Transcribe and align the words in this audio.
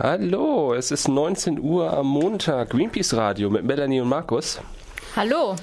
Hallo, 0.00 0.74
es 0.74 0.92
ist 0.92 1.08
19 1.08 1.58
Uhr 1.58 1.92
am 1.92 2.06
Montag, 2.06 2.70
Greenpeace 2.70 3.14
Radio 3.14 3.50
mit 3.50 3.64
Melanie 3.64 4.00
und 4.00 4.08
Markus. 4.08 4.60
Hallo. 5.16 5.56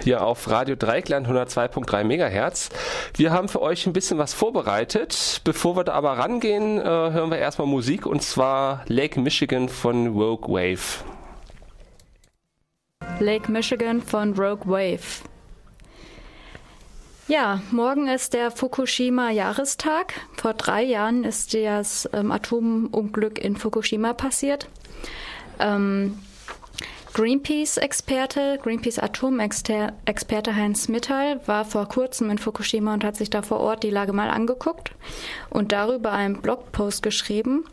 Hier 0.00 0.24
auf 0.24 0.48
Radio 0.48 0.76
Dreikland 0.76 1.26
102.3 1.26 2.04
MHz. 2.04 2.68
Wir 3.16 3.32
haben 3.32 3.48
für 3.48 3.60
euch 3.60 3.84
ein 3.88 3.92
bisschen 3.92 4.16
was 4.16 4.32
vorbereitet. 4.32 5.40
Bevor 5.42 5.76
wir 5.76 5.82
da 5.82 5.94
aber 5.94 6.18
rangehen, 6.18 6.78
äh, 6.78 6.84
hören 6.84 7.32
wir 7.32 7.38
erstmal 7.38 7.66
Musik 7.66 8.06
und 8.06 8.22
zwar 8.22 8.84
Lake 8.86 9.18
Michigan 9.18 9.68
von 9.68 10.06
Rogue 10.06 10.54
Wave. 10.54 11.02
Lake 13.18 13.50
Michigan 13.50 14.00
von 14.00 14.34
Rogue 14.34 14.66
Wave. 14.66 15.24
Ja, 17.26 17.62
morgen 17.70 18.06
ist 18.06 18.34
der 18.34 18.50
Fukushima-Jahrestag. 18.50 20.12
Vor 20.36 20.52
drei 20.52 20.82
Jahren 20.82 21.24
ist 21.24 21.54
das 21.54 22.06
ähm, 22.12 22.30
Atomunglück 22.30 23.42
in 23.42 23.56
Fukushima 23.56 24.12
passiert. 24.12 24.68
Ähm, 25.58 26.18
Greenpeace-Experte, 27.14 28.58
Greenpeace-Atomexperte 28.62 30.54
Heinz 30.54 30.88
Mittal 30.88 31.40
war 31.46 31.64
vor 31.64 31.88
kurzem 31.88 32.28
in 32.28 32.36
Fukushima 32.36 32.92
und 32.92 33.04
hat 33.04 33.16
sich 33.16 33.30
da 33.30 33.40
vor 33.40 33.60
Ort 33.60 33.84
die 33.84 33.90
Lage 33.90 34.12
mal 34.12 34.28
angeguckt 34.28 34.90
und 35.48 35.72
darüber 35.72 36.12
einen 36.12 36.42
Blogpost 36.42 37.02
geschrieben. 37.02 37.64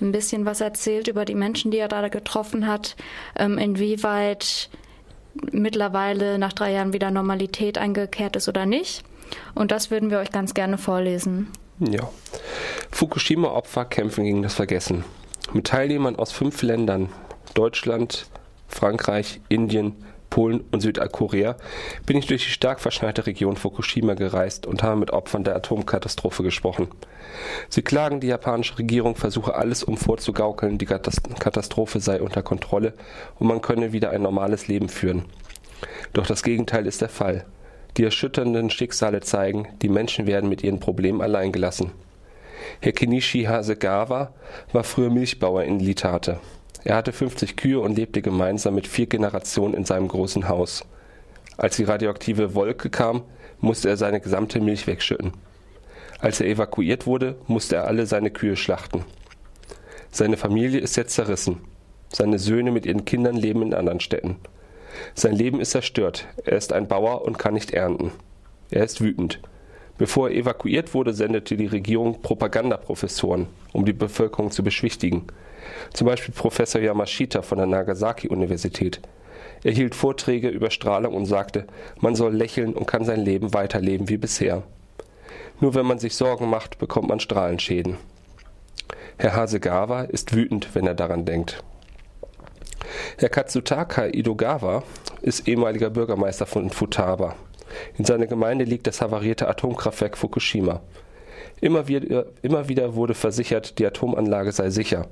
Ein 0.00 0.12
bisschen 0.12 0.44
was 0.44 0.60
erzählt 0.60 1.08
über 1.08 1.24
die 1.24 1.34
Menschen, 1.34 1.72
die 1.72 1.78
er 1.78 1.88
da 1.88 2.06
getroffen 2.06 2.68
hat, 2.68 2.94
ähm, 3.36 3.58
inwieweit 3.58 4.70
mittlerweile 5.50 6.38
nach 6.38 6.52
drei 6.52 6.72
Jahren 6.72 6.92
wieder 6.92 7.10
Normalität 7.10 7.78
eingekehrt 7.78 8.36
ist 8.36 8.48
oder 8.48 8.66
nicht. 8.66 9.02
Und 9.54 9.70
das 9.70 9.90
würden 9.90 10.10
wir 10.10 10.18
euch 10.18 10.30
ganz 10.30 10.54
gerne 10.54 10.78
vorlesen. 10.78 11.48
Ja. 11.78 12.10
Fukushima-Opfer 12.90 13.86
kämpfen 13.86 14.24
gegen 14.24 14.42
das 14.42 14.54
Vergessen. 14.54 15.04
Mit 15.52 15.66
Teilnehmern 15.66 16.16
aus 16.16 16.32
fünf 16.32 16.62
Ländern 16.62 17.08
Deutschland, 17.54 18.26
Frankreich, 18.68 19.40
Indien, 19.48 19.94
Polen 20.32 20.64
und 20.72 20.80
Südkorea 20.80 21.56
bin 22.06 22.16
ich 22.16 22.24
durch 22.24 22.44
die 22.44 22.50
stark 22.50 22.80
verschneite 22.80 23.26
Region 23.26 23.56
Fukushima 23.56 24.14
gereist 24.14 24.66
und 24.66 24.82
habe 24.82 24.96
mit 24.96 25.10
Opfern 25.10 25.44
der 25.44 25.54
Atomkatastrophe 25.56 26.42
gesprochen. 26.42 26.88
Sie 27.68 27.82
klagen, 27.82 28.20
die 28.20 28.28
japanische 28.28 28.78
Regierung 28.78 29.14
versuche 29.14 29.54
alles, 29.54 29.84
um 29.84 29.98
vorzugaukeln, 29.98 30.78
die 30.78 30.86
Katastrophe 30.86 32.00
sei 32.00 32.22
unter 32.22 32.42
Kontrolle 32.42 32.94
und 33.38 33.46
man 33.46 33.60
könne 33.60 33.92
wieder 33.92 34.08
ein 34.08 34.22
normales 34.22 34.68
Leben 34.68 34.88
führen. 34.88 35.26
Doch 36.14 36.26
das 36.26 36.42
Gegenteil 36.42 36.86
ist 36.86 37.02
der 37.02 37.10
Fall. 37.10 37.44
Die 37.98 38.04
erschütternden 38.04 38.70
Schicksale 38.70 39.20
zeigen, 39.20 39.68
die 39.82 39.90
Menschen 39.90 40.26
werden 40.26 40.48
mit 40.48 40.64
ihren 40.64 40.80
Problemen 40.80 41.20
allein 41.20 41.52
gelassen. 41.52 41.92
Herr 42.80 42.92
Kenichi 42.92 43.42
Hasegawa 43.42 44.32
war 44.72 44.84
früher 44.84 45.10
Milchbauer 45.10 45.64
in 45.64 45.78
Litate. 45.78 46.40
Er 46.84 46.96
hatte 46.96 47.12
50 47.12 47.56
Kühe 47.56 47.80
und 47.80 47.96
lebte 47.96 48.22
gemeinsam 48.22 48.74
mit 48.74 48.86
vier 48.86 49.06
Generationen 49.06 49.74
in 49.74 49.84
seinem 49.84 50.08
großen 50.08 50.48
Haus. 50.48 50.84
Als 51.56 51.76
die 51.76 51.84
radioaktive 51.84 52.54
Wolke 52.54 52.90
kam, 52.90 53.22
musste 53.60 53.88
er 53.88 53.96
seine 53.96 54.20
gesamte 54.20 54.60
Milch 54.60 54.86
wegschütten. 54.86 55.32
Als 56.18 56.40
er 56.40 56.48
evakuiert 56.48 57.06
wurde, 57.06 57.36
musste 57.46 57.76
er 57.76 57.86
alle 57.86 58.06
seine 58.06 58.30
Kühe 58.30 58.56
schlachten. 58.56 59.04
Seine 60.10 60.36
Familie 60.36 60.80
ist 60.80 60.96
jetzt 60.96 61.14
zerrissen. 61.14 61.58
Seine 62.08 62.38
Söhne 62.38 62.70
mit 62.70 62.84
ihren 62.84 63.04
Kindern 63.04 63.36
leben 63.36 63.62
in 63.62 63.74
anderen 63.74 64.00
Städten. 64.00 64.36
Sein 65.14 65.34
Leben 65.34 65.60
ist 65.60 65.70
zerstört. 65.70 66.26
Er 66.44 66.58
ist 66.58 66.72
ein 66.72 66.88
Bauer 66.88 67.24
und 67.24 67.38
kann 67.38 67.54
nicht 67.54 67.72
ernten. 67.72 68.12
Er 68.70 68.84
ist 68.84 69.00
wütend. 69.00 69.40
Bevor 69.98 70.28
er 70.28 70.36
evakuiert 70.36 70.94
wurde, 70.94 71.14
sendete 71.14 71.56
die 71.56 71.66
Regierung 71.66 72.22
Propagandaprofessoren, 72.22 73.46
um 73.72 73.84
die 73.84 73.92
Bevölkerung 73.92 74.50
zu 74.50 74.62
beschwichtigen. 74.62 75.26
Zum 75.92 76.06
Beispiel 76.06 76.34
Professor 76.34 76.80
Yamashita 76.80 77.42
von 77.42 77.58
der 77.58 77.66
Nagasaki-Universität. 77.66 79.00
Er 79.64 79.72
hielt 79.72 79.94
Vorträge 79.94 80.48
über 80.48 80.70
Strahlung 80.70 81.14
und 81.14 81.26
sagte, 81.26 81.66
man 82.00 82.14
soll 82.14 82.34
lächeln 82.34 82.74
und 82.74 82.86
kann 82.86 83.04
sein 83.04 83.20
Leben 83.20 83.54
weiterleben 83.54 84.08
wie 84.08 84.16
bisher. 84.16 84.62
Nur 85.60 85.74
wenn 85.74 85.86
man 85.86 85.98
sich 85.98 86.16
Sorgen 86.16 86.50
macht, 86.50 86.78
bekommt 86.78 87.08
man 87.08 87.20
Strahlenschäden. 87.20 87.96
Herr 89.18 89.36
Hasegawa 89.36 90.02
ist 90.02 90.34
wütend, 90.34 90.74
wenn 90.74 90.86
er 90.86 90.94
daran 90.94 91.24
denkt. 91.24 91.62
Herr 93.18 93.28
Katsutaka 93.28 94.06
Idogawa 94.06 94.82
ist 95.20 95.46
ehemaliger 95.46 95.90
Bürgermeister 95.90 96.46
von 96.46 96.70
Futaba. 96.70 97.36
In 97.96 98.04
seiner 98.04 98.26
Gemeinde 98.26 98.64
liegt 98.64 98.86
das 98.86 99.00
havarierte 99.00 99.48
Atomkraftwerk 99.48 100.18
Fukushima. 100.18 100.80
Immer 101.60 101.86
wieder, 101.86 102.26
immer 102.42 102.68
wieder 102.68 102.96
wurde 102.96 103.14
versichert, 103.14 103.78
die 103.78 103.86
Atomanlage 103.86 104.50
sei 104.50 104.70
sicher. 104.70 105.06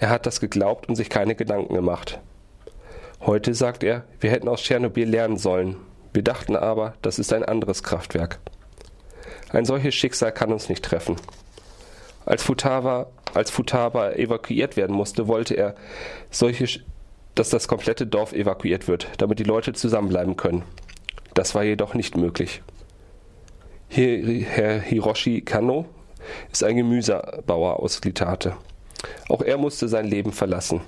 Er 0.00 0.10
hat 0.10 0.26
das 0.26 0.40
geglaubt 0.40 0.88
und 0.88 0.96
sich 0.96 1.10
keine 1.10 1.34
Gedanken 1.34 1.74
gemacht. 1.74 2.20
Heute 3.20 3.52
sagt 3.54 3.82
er, 3.82 4.04
wir 4.20 4.30
hätten 4.30 4.48
aus 4.48 4.62
Tschernobyl 4.62 5.08
lernen 5.08 5.38
sollen. 5.38 5.76
Wir 6.12 6.22
dachten 6.22 6.56
aber, 6.56 6.94
das 7.02 7.18
ist 7.18 7.32
ein 7.32 7.44
anderes 7.44 7.82
Kraftwerk. 7.82 8.38
Ein 9.50 9.64
solches 9.64 9.94
Schicksal 9.94 10.32
kann 10.32 10.52
uns 10.52 10.68
nicht 10.68 10.84
treffen. 10.84 11.16
Als 12.24 12.42
Futaba, 12.42 13.06
als 13.34 13.50
Futaba 13.50 14.12
evakuiert 14.12 14.76
werden 14.76 14.94
musste, 14.94 15.26
wollte 15.26 15.54
er, 15.54 15.74
solche, 16.30 16.80
dass 17.34 17.50
das 17.50 17.66
komplette 17.66 18.06
Dorf 18.06 18.32
evakuiert 18.32 18.86
wird, 18.86 19.08
damit 19.18 19.38
die 19.38 19.44
Leute 19.44 19.72
zusammenbleiben 19.72 20.36
können. 20.36 20.62
Das 21.34 21.54
war 21.54 21.64
jedoch 21.64 21.94
nicht 21.94 22.16
möglich. 22.16 22.62
Herr 23.88 24.80
Hiroshi 24.80 25.40
Kano 25.40 25.86
ist 26.52 26.62
ein 26.62 26.76
Gemüsebauer 26.76 27.80
aus 27.80 28.02
Litate. 28.04 28.56
Auch 29.28 29.42
er 29.42 29.56
musste 29.58 29.88
sein 29.88 30.06
Leben 30.06 30.32
verlassen, 30.32 30.80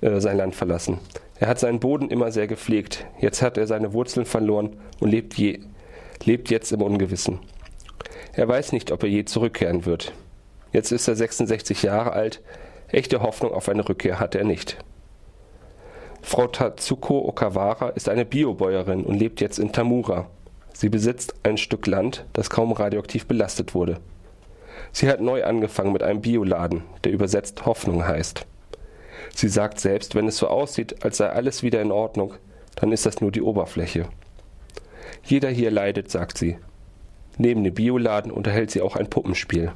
äh, 0.00 0.20
sein 0.20 0.36
Land 0.36 0.54
verlassen. 0.54 0.98
Er 1.40 1.48
hat 1.48 1.60
seinen 1.60 1.80
Boden 1.80 2.10
immer 2.10 2.32
sehr 2.32 2.46
gepflegt. 2.46 3.06
Jetzt 3.20 3.42
hat 3.42 3.58
er 3.58 3.66
seine 3.66 3.92
Wurzeln 3.92 4.26
verloren 4.26 4.76
und 5.00 5.10
lebt, 5.10 5.34
je, 5.34 5.60
lebt 6.24 6.50
jetzt 6.50 6.72
im 6.72 6.82
Ungewissen. 6.82 7.38
Er 8.32 8.48
weiß 8.48 8.72
nicht, 8.72 8.90
ob 8.90 9.02
er 9.02 9.08
je 9.08 9.24
zurückkehren 9.24 9.86
wird. 9.86 10.12
Jetzt 10.72 10.92
ist 10.92 11.08
er 11.08 11.16
66 11.16 11.82
Jahre 11.82 12.12
alt. 12.12 12.42
Echte 12.88 13.22
Hoffnung 13.22 13.52
auf 13.52 13.68
eine 13.68 13.88
Rückkehr 13.88 14.18
hat 14.18 14.34
er 14.34 14.44
nicht. 14.44 14.78
Frau 16.22 16.46
Tatsuko 16.46 17.26
Okawara 17.26 17.90
ist 17.90 18.08
eine 18.08 18.24
Biobäuerin 18.24 19.04
und 19.04 19.18
lebt 19.18 19.40
jetzt 19.40 19.58
in 19.58 19.72
Tamura. 19.72 20.28
Sie 20.72 20.88
besitzt 20.88 21.34
ein 21.42 21.56
Stück 21.56 21.86
Land, 21.86 22.26
das 22.32 22.50
kaum 22.50 22.72
radioaktiv 22.72 23.26
belastet 23.26 23.74
wurde. 23.74 23.98
Sie 24.92 25.08
hat 25.08 25.20
neu 25.20 25.44
angefangen 25.44 25.92
mit 25.92 26.02
einem 26.02 26.20
Bioladen, 26.20 26.82
der 27.04 27.12
übersetzt 27.12 27.66
Hoffnung 27.66 28.06
heißt. 28.06 28.46
Sie 29.34 29.48
sagt 29.48 29.80
selbst, 29.80 30.14
wenn 30.14 30.28
es 30.28 30.38
so 30.38 30.48
aussieht, 30.48 31.04
als 31.04 31.18
sei 31.18 31.28
alles 31.28 31.62
wieder 31.62 31.80
in 31.80 31.92
Ordnung, 31.92 32.34
dann 32.76 32.92
ist 32.92 33.06
das 33.06 33.20
nur 33.20 33.32
die 33.32 33.42
Oberfläche. 33.42 34.06
Jeder 35.24 35.50
hier 35.50 35.70
leidet, 35.70 36.10
sagt 36.10 36.38
sie. 36.38 36.58
Neben 37.36 37.62
dem 37.62 37.74
Bioladen 37.74 38.32
unterhält 38.32 38.70
sie 38.70 38.80
auch 38.80 38.96
ein 38.96 39.10
Puppenspiel. 39.10 39.72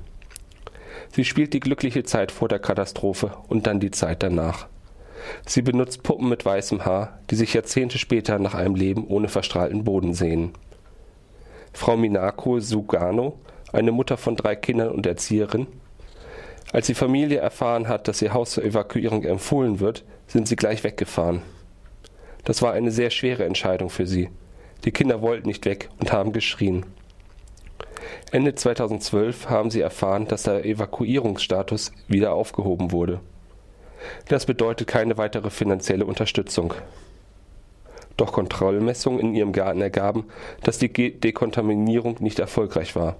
Sie 1.13 1.25
spielt 1.25 1.53
die 1.53 1.61
glückliche 1.61 2.05
Zeit 2.05 2.33
vor 2.33 2.49
der 2.49 2.59
Katastrophe 2.59 3.37
und 3.49 3.67
dann 3.67 3.81
die 3.81 3.91
Zeit 3.91 4.23
danach. 4.23 4.67
Sie 5.47 5.63
benutzt 5.63 6.03
Puppen 6.03 6.29
mit 6.29 6.45
weißem 6.45 6.85
Haar, 6.85 7.21
die 7.31 7.37
sich 7.37 7.55
Jahrzehnte 7.55 7.99
später 7.99 8.39
nach 8.39 8.55
einem 8.55 8.75
Leben 8.75 9.07
ohne 9.07 9.29
verstrahlten 9.29 9.85
Boden 9.85 10.15
sehen. 10.15 10.53
Frau 11.73 11.97
Minako 11.97 12.61
Sugano 12.61 13.39
eine 13.73 13.93
Mutter 13.93 14.17
von 14.17 14.37
drei 14.37 14.57
Kindern 14.57 14.91
und 14.91 15.07
Erzieherin. 15.07 15.67
Als 16.73 16.87
die 16.87 16.95
Familie 16.95 17.39
erfahren 17.39 17.89
hat, 17.89 18.09
dass 18.09 18.23
ihr 18.23 18.33
Haus 18.33 18.53
zur 18.53 18.65
Evakuierung 18.65 19.25
empfohlen 19.25 19.81
wird, 19.81 20.05
sind 20.27 20.49
sie 20.49 20.57
gleich 20.57 20.85
weggefahren. 20.85 21.43
Das 22.45 22.63
war 22.63 22.73
eine 22.73 22.91
sehr 22.91 23.11
schwere 23.11 23.45
Entscheidung 23.45 23.91
für 23.91 24.07
sie. 24.07 24.31
Die 24.85 24.91
Kinder 24.91 25.21
wollten 25.23 25.47
nicht 25.47 25.65
weg 25.65 25.91
und 26.01 26.13
haben 26.13 26.33
geschrien. 26.33 26.85
Ende 28.33 28.55
2012 28.55 29.49
haben 29.49 29.71
sie 29.71 29.81
erfahren, 29.81 30.27
dass 30.27 30.45
der 30.45 30.65
Evakuierungsstatus 30.65 31.93
wieder 32.09 32.33
aufgehoben 32.33 32.91
wurde. 32.91 33.21
Das 34.29 34.47
bedeutet 34.47 34.89
keine 34.89 35.19
weitere 35.19 35.51
finanzielle 35.51 36.05
Unterstützung. 36.05 36.75
Doch 38.17 38.33
Kontrollmessungen 38.33 39.21
in 39.21 39.35
ihrem 39.35 39.53
Garten 39.53 39.81
ergaben, 39.81 40.25
dass 40.63 40.79
die 40.79 40.91
Dekontaminierung 40.91 42.17
nicht 42.21 42.39
erfolgreich 42.39 42.97
war. 42.97 43.17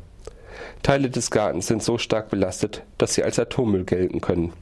Teile 0.83 1.11
des 1.11 1.31
Gartens 1.31 1.69
sind 1.69 1.83
so 1.83 1.97
stark 1.97 2.29
belastet, 2.29 2.83
dass 2.99 3.15
sie 3.15 3.23
als 3.23 3.39
Atommüll 3.39 3.85
gelten 3.85 4.21
können. 4.21 4.53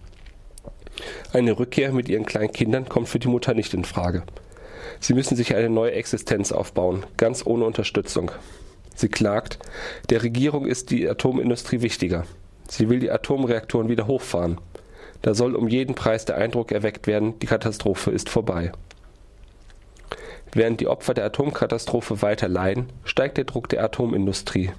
Eine 1.33 1.59
Rückkehr 1.59 1.93
mit 1.93 2.09
ihren 2.11 2.27
kleinen 2.27 2.53
Kindern 2.53 2.89
kommt 2.89 3.09
für 3.09 3.19
die 3.19 3.29
Mutter 3.29 3.55
nicht 3.55 3.73
in 3.73 3.85
Frage. 3.85 4.23
Sie 4.99 5.15
müssen 5.15 5.35
sich 5.35 5.55
eine 5.55 5.71
neue 5.71 5.93
Existenz 5.93 6.53
aufbauen, 6.53 7.07
ganz 7.17 7.47
ohne 7.47 7.65
Unterstützung. 7.65 8.33
Sie 8.95 9.09
klagt, 9.09 9.59
der 10.11 10.23
Regierung 10.23 10.67
ist 10.67 10.91
die 10.91 11.09
Atomindustrie 11.09 11.81
wichtiger. 11.81 12.27
Sie 12.69 12.91
will 12.91 13.01
die 13.01 13.11
Atomreaktoren 13.11 13.89
wieder 13.89 14.07
hochfahren. 14.07 14.59
Da 15.23 15.35
soll 15.35 15.55
um 15.55 15.69
jeden 15.69 15.95
Preis 15.95 16.27
der 16.27 16.37
Eindruck 16.37 16.71
erweckt 16.71 17.07
werden, 17.07 17.39
die 17.39 17.47
Katastrophe 17.47 18.11
ist 18.11 18.29
vorbei. 18.29 18.73
Während 20.53 20.81
die 20.81 20.87
Opfer 20.89 21.15
der 21.15 21.25
Atomkatastrophe 21.25 22.21
weiter 22.21 22.49
leiden, 22.49 22.93
steigt 23.05 23.39
der 23.39 23.45
Druck 23.45 23.69
der 23.71 23.83
Atomindustrie 23.85 24.71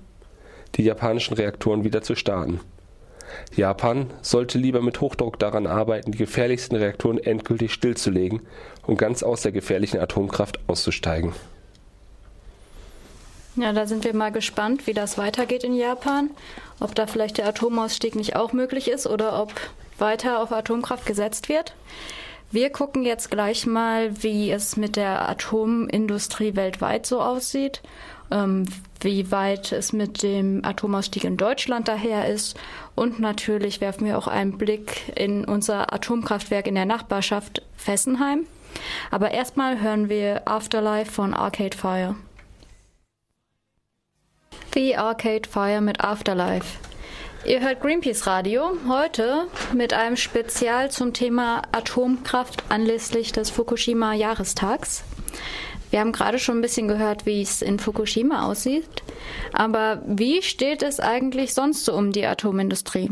die 0.76 0.84
japanischen 0.84 1.36
Reaktoren 1.36 1.84
wieder 1.84 2.02
zu 2.02 2.16
starten. 2.16 2.60
Japan 3.56 4.10
sollte 4.22 4.58
lieber 4.58 4.82
mit 4.82 5.02
Hochdruck 5.02 5.40
daran 5.40 5.68
arbeiten, 5.68 6.12
die 6.12 6.18
gefährlichsten 6.18 6.76
Reaktoren 6.76 7.18
endgültig 7.18 7.74
stillzulegen 7.74 8.42
und 8.86 8.98
ganz 8.98 9.24
aus 9.24 9.42
der 9.42 9.52
gefährlichen 9.52 10.00
Atomkraft 10.00 10.60
auszusteigen. 10.68 11.34
Ja, 13.56 13.74
da 13.74 13.86
sind 13.86 14.06
wir 14.06 14.16
mal 14.16 14.32
gespannt, 14.32 14.88
wie 14.88 14.94
das 14.94 15.18
weitergeht 15.18 15.64
in 15.64 15.76
Japan. 15.76 16.30
Ob 16.80 16.96
da 16.96 17.06
vielleicht 17.06 17.38
der 17.38 17.48
Atomausstieg 17.48 18.16
nicht 18.16 18.36
auch 18.36 18.54
möglich 18.54 18.90
ist 18.90 19.08
oder 19.08 19.42
ob 19.42 19.54
weiter 19.98 20.42
auf 20.42 20.52
Atomkraft 20.52 21.06
gesetzt 21.06 21.50
wird. 21.50 21.74
Wir 22.50 22.70
gucken 22.70 23.04
jetzt 23.04 23.30
gleich 23.30 23.66
mal, 23.66 24.24
wie 24.24 24.52
es 24.52 24.76
mit 24.76 24.96
der 24.96 25.30
Atomindustrie 25.30 26.56
weltweit 26.56 27.06
so 27.06 27.22
aussieht, 27.22 27.82
ähm, 28.32 28.66
wie 29.02 29.32
weit 29.32 29.72
es 29.72 29.94
mit 29.94 30.24
dem 30.24 30.64
Atomausstieg 30.64 31.24
in 31.24 31.38
Deutschland 31.38 31.88
daher 31.88 32.28
ist 32.28 32.58
und 32.96 33.20
natürlich 33.20 33.82
werfen 33.82 34.06
wir 34.06 34.18
auch 34.18 34.28
einen 34.28 34.58
Blick 34.58 35.12
in 35.16 35.46
unser 35.46 35.94
Atomkraftwerk 35.94 36.68
in 36.68 36.76
der 36.76 36.86
Nachbarschaft 36.86 37.62
Fessenheim. 37.78 38.46
Aber 39.10 39.32
erstmal 39.32 39.82
hören 39.82 40.10
wir 40.10 40.48
Afterlife 40.48 41.12
von 41.12 41.34
Arcade 41.34 41.76
Fire. 41.76 42.16
The 44.74 44.96
Arcade 44.96 45.50
Fire 45.50 45.82
mit 45.82 46.02
Afterlife. 46.02 46.78
Ihr 47.46 47.60
hört 47.60 47.82
Greenpeace 47.82 48.28
Radio 48.28 48.78
heute 48.88 49.48
mit 49.74 49.94
einem 49.94 50.16
Spezial 50.16 50.92
zum 50.92 51.12
Thema 51.12 51.64
Atomkraft 51.72 52.64
anlässlich 52.70 53.32
des 53.32 53.50
Fukushima 53.50 54.14
Jahrestags. 54.14 55.04
Wir 55.92 56.00
haben 56.00 56.14
gerade 56.14 56.40
schon 56.40 56.58
ein 56.58 56.62
bisschen 56.62 56.88
gehört, 56.88 57.26
wie 57.26 57.42
es 57.42 57.62
in 57.62 57.78
Fukushima 57.78 58.48
aussieht. 58.48 59.04
Aber 59.54 60.02
wie 60.08 60.42
steht 60.42 60.82
es 60.82 61.00
eigentlich 61.00 61.54
sonst 61.54 61.86
so 61.86 61.94
um 61.94 62.12
die 62.12 62.26
Atomindustrie? 62.26 63.10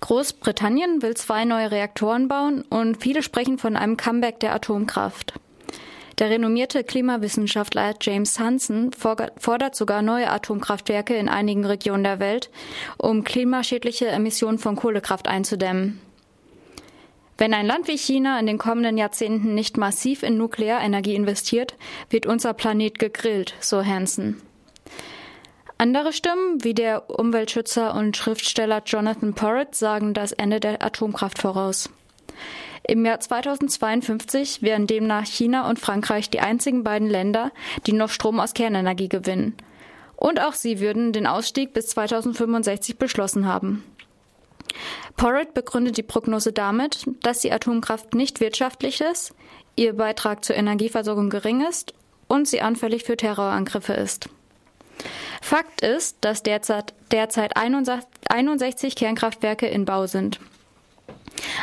Großbritannien 0.00 1.02
will 1.02 1.14
zwei 1.14 1.44
neue 1.44 1.70
Reaktoren 1.70 2.28
bauen 2.28 2.62
und 2.68 3.02
viele 3.02 3.22
sprechen 3.22 3.58
von 3.58 3.76
einem 3.76 3.96
Comeback 3.96 4.38
der 4.40 4.54
Atomkraft. 4.54 5.32
Der 6.18 6.30
renommierte 6.30 6.82
Klimawissenschaftler 6.82 7.94
James 8.00 8.38
Hansen 8.38 8.90
fordert 8.92 9.74
sogar 9.74 10.00
neue 10.00 10.30
Atomkraftwerke 10.30 11.14
in 11.14 11.28
einigen 11.28 11.64
Regionen 11.66 12.04
der 12.04 12.20
Welt, 12.20 12.50
um 12.96 13.22
klimaschädliche 13.24 14.06
Emissionen 14.08 14.58
von 14.58 14.76
Kohlekraft 14.76 15.28
einzudämmen. 15.28 16.00
Wenn 17.38 17.52
ein 17.52 17.66
Land 17.66 17.86
wie 17.88 17.98
China 17.98 18.38
in 18.40 18.46
den 18.46 18.58
kommenden 18.58 18.96
Jahrzehnten 18.96 19.54
nicht 19.54 19.76
massiv 19.76 20.22
in 20.22 20.38
Nuklearenergie 20.38 21.14
investiert, 21.14 21.74
wird 22.08 22.26
unser 22.26 22.54
Planet 22.54 22.98
gegrillt, 22.98 23.54
so 23.60 23.84
Hansen. 23.84 24.40
Andere 25.78 26.14
Stimmen, 26.14 26.64
wie 26.64 26.72
der 26.72 27.10
Umweltschützer 27.10 27.94
und 27.94 28.16
Schriftsteller 28.16 28.82
Jonathan 28.86 29.34
Porritt, 29.34 29.74
sagen 29.74 30.14
das 30.14 30.32
Ende 30.32 30.58
der 30.58 30.82
Atomkraft 30.82 31.38
voraus. 31.38 31.90
Im 32.88 33.04
Jahr 33.04 33.20
2052 33.20 34.62
wären 34.62 34.86
demnach 34.86 35.26
China 35.26 35.68
und 35.68 35.78
Frankreich 35.78 36.30
die 36.30 36.40
einzigen 36.40 36.84
beiden 36.84 37.10
Länder, 37.10 37.50
die 37.86 37.92
noch 37.92 38.08
Strom 38.08 38.40
aus 38.40 38.54
Kernenergie 38.54 39.08
gewinnen. 39.08 39.54
Und 40.16 40.40
auch 40.40 40.54
sie 40.54 40.80
würden 40.80 41.12
den 41.12 41.26
Ausstieg 41.26 41.74
bis 41.74 41.88
2065 41.88 42.96
beschlossen 42.96 43.46
haben. 43.46 43.84
Porritt 45.16 45.54
begründet 45.54 45.96
die 45.96 46.02
Prognose 46.02 46.52
damit, 46.52 47.06
dass 47.22 47.40
die 47.40 47.52
Atomkraft 47.52 48.14
nicht 48.14 48.40
wirtschaftlich 48.40 49.00
ist, 49.00 49.34
ihr 49.76 49.94
Beitrag 49.94 50.44
zur 50.44 50.56
Energieversorgung 50.56 51.30
gering 51.30 51.66
ist 51.66 51.94
und 52.28 52.48
sie 52.48 52.60
anfällig 52.60 53.04
für 53.04 53.16
Terrorangriffe 53.16 53.94
ist. 53.94 54.28
Fakt 55.40 55.82
ist, 55.82 56.16
dass 56.22 56.42
derzeit, 56.42 56.94
derzeit 57.10 57.52
61 57.56 58.96
Kernkraftwerke 58.96 59.66
in 59.66 59.84
Bau 59.84 60.06
sind. 60.06 60.40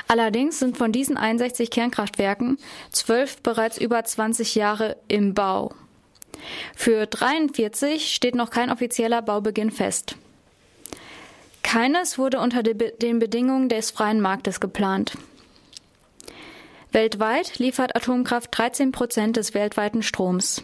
Allerdings 0.07 0.59
sind 0.59 0.77
von 0.77 0.91
diesen 0.91 1.17
61 1.17 1.71
Kernkraftwerken 1.71 2.57
zwölf 2.91 3.41
bereits 3.41 3.77
über 3.77 4.03
20 4.03 4.55
Jahre 4.55 4.97
im 5.07 5.33
Bau. 5.33 5.73
Für 6.75 7.07
43 7.07 8.13
steht 8.13 8.35
noch 8.35 8.49
kein 8.49 8.71
offizieller 8.71 9.21
Baubeginn 9.21 9.71
fest. 9.71 10.15
Keines 11.73 12.19
wurde 12.19 12.39
unter 12.39 12.61
den 12.61 13.17
Bedingungen 13.17 13.67
des 13.67 13.89
freien 13.89 14.21
Marktes 14.21 14.59
geplant. 14.59 15.13
Weltweit 16.91 17.57
liefert 17.57 17.95
Atomkraft 17.95 18.55
13 18.55 18.91
Prozent 18.91 19.37
des 19.37 19.55
weltweiten 19.55 20.03
Stroms. 20.03 20.63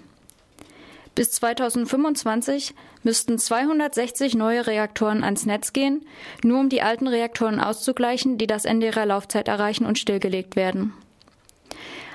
Bis 1.15 1.31
2025 1.31 2.75
müssten 3.01 3.39
260 3.39 4.35
neue 4.35 4.67
Reaktoren 4.67 5.23
ans 5.23 5.47
Netz 5.47 5.73
gehen, 5.73 6.05
nur 6.43 6.59
um 6.59 6.69
die 6.69 6.83
alten 6.83 7.07
Reaktoren 7.07 7.59
auszugleichen, 7.59 8.37
die 8.37 8.45
das 8.45 8.65
Ende 8.65 8.85
ihrer 8.85 9.07
Laufzeit 9.07 9.47
erreichen 9.47 9.87
und 9.87 9.97
stillgelegt 9.97 10.55
werden. 10.55 10.93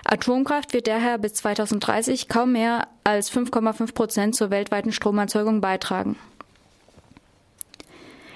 Atomkraft 0.04 0.72
wird 0.72 0.86
daher 0.86 1.18
bis 1.18 1.34
2030 1.34 2.28
kaum 2.28 2.52
mehr 2.52 2.86
als 3.02 3.32
5,5 3.32 3.92
Prozent 3.92 4.36
zur 4.36 4.50
weltweiten 4.50 4.92
Stromerzeugung 4.92 5.60
beitragen. 5.60 6.16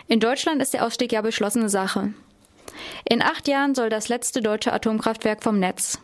In 0.09 0.21
Deutschland 0.21 0.63
ist 0.63 0.73
der 0.73 0.87
Ausstieg 0.87 1.13
ja 1.13 1.21
beschlossene 1.21 1.69
Sache. 1.69 2.15
In 3.09 3.23
acht 3.23 3.47
Jahren 3.47 3.75
soll 3.75 3.91
das 3.91 4.09
letzte 4.09 4.41
deutsche 4.41 4.73
Atomkraftwerk 4.73 5.43
vom 5.43 5.59
Netz. 5.59 5.99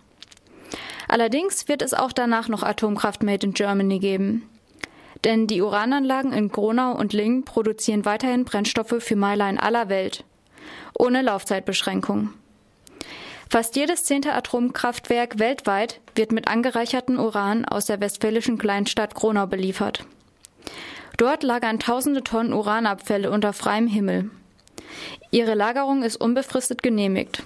Allerdings 1.08 1.68
wird 1.68 1.80
es 1.80 1.94
auch 1.94 2.12
danach 2.12 2.48
noch 2.48 2.62
Atomkraft 2.62 3.22
Made 3.22 3.46
in 3.46 3.54
Germany 3.54 3.98
geben. 3.98 4.48
Denn 5.24 5.46
die 5.46 5.62
Urananlagen 5.62 6.34
in 6.34 6.50
Gronau 6.50 6.92
und 6.92 7.14
Lingen 7.14 7.46
produzieren 7.46 8.04
weiterhin 8.04 8.44
Brennstoffe 8.44 8.96
für 8.98 9.16
Meiler 9.16 9.48
in 9.48 9.58
aller 9.58 9.88
Welt. 9.88 10.24
Ohne 10.98 11.22
Laufzeitbeschränkung. 11.22 12.30
Fast 13.48 13.74
jedes 13.76 14.04
zehnte 14.04 14.34
Atomkraftwerk 14.34 15.38
weltweit 15.38 16.00
wird 16.14 16.32
mit 16.32 16.48
angereichertem 16.48 17.18
Uran 17.18 17.64
aus 17.64 17.86
der 17.86 18.00
westfälischen 18.00 18.58
Kleinstadt 18.58 19.14
Gronau 19.14 19.46
beliefert. 19.46 20.04
Dort 21.16 21.42
lagern 21.42 21.78
tausende 21.78 22.24
Tonnen 22.24 22.52
Uranabfälle 22.52 23.30
unter 23.30 23.52
freiem 23.52 23.86
Himmel. 23.86 24.30
Ihre 25.30 25.54
Lagerung 25.54 26.02
ist 26.02 26.16
unbefristet 26.16 26.82
genehmigt. 26.82 27.42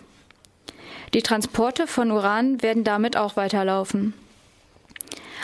Die 1.14 1.22
Transporte 1.22 1.86
von 1.86 2.10
Uran 2.10 2.62
werden 2.62 2.84
damit 2.84 3.16
auch 3.16 3.36
weiterlaufen. 3.36 4.14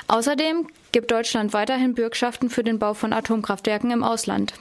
Außerdem 0.09 0.67
gibt 0.93 1.11
Deutschland 1.11 1.53
weiterhin 1.53 1.94
Bürgschaften 1.94 2.50
für 2.50 2.62
den 2.62 2.79
Bau 2.79 2.94
von 2.94 3.12
Atomkraftwerken 3.12 3.91
im 3.91 4.05
Ausland. 4.05 4.55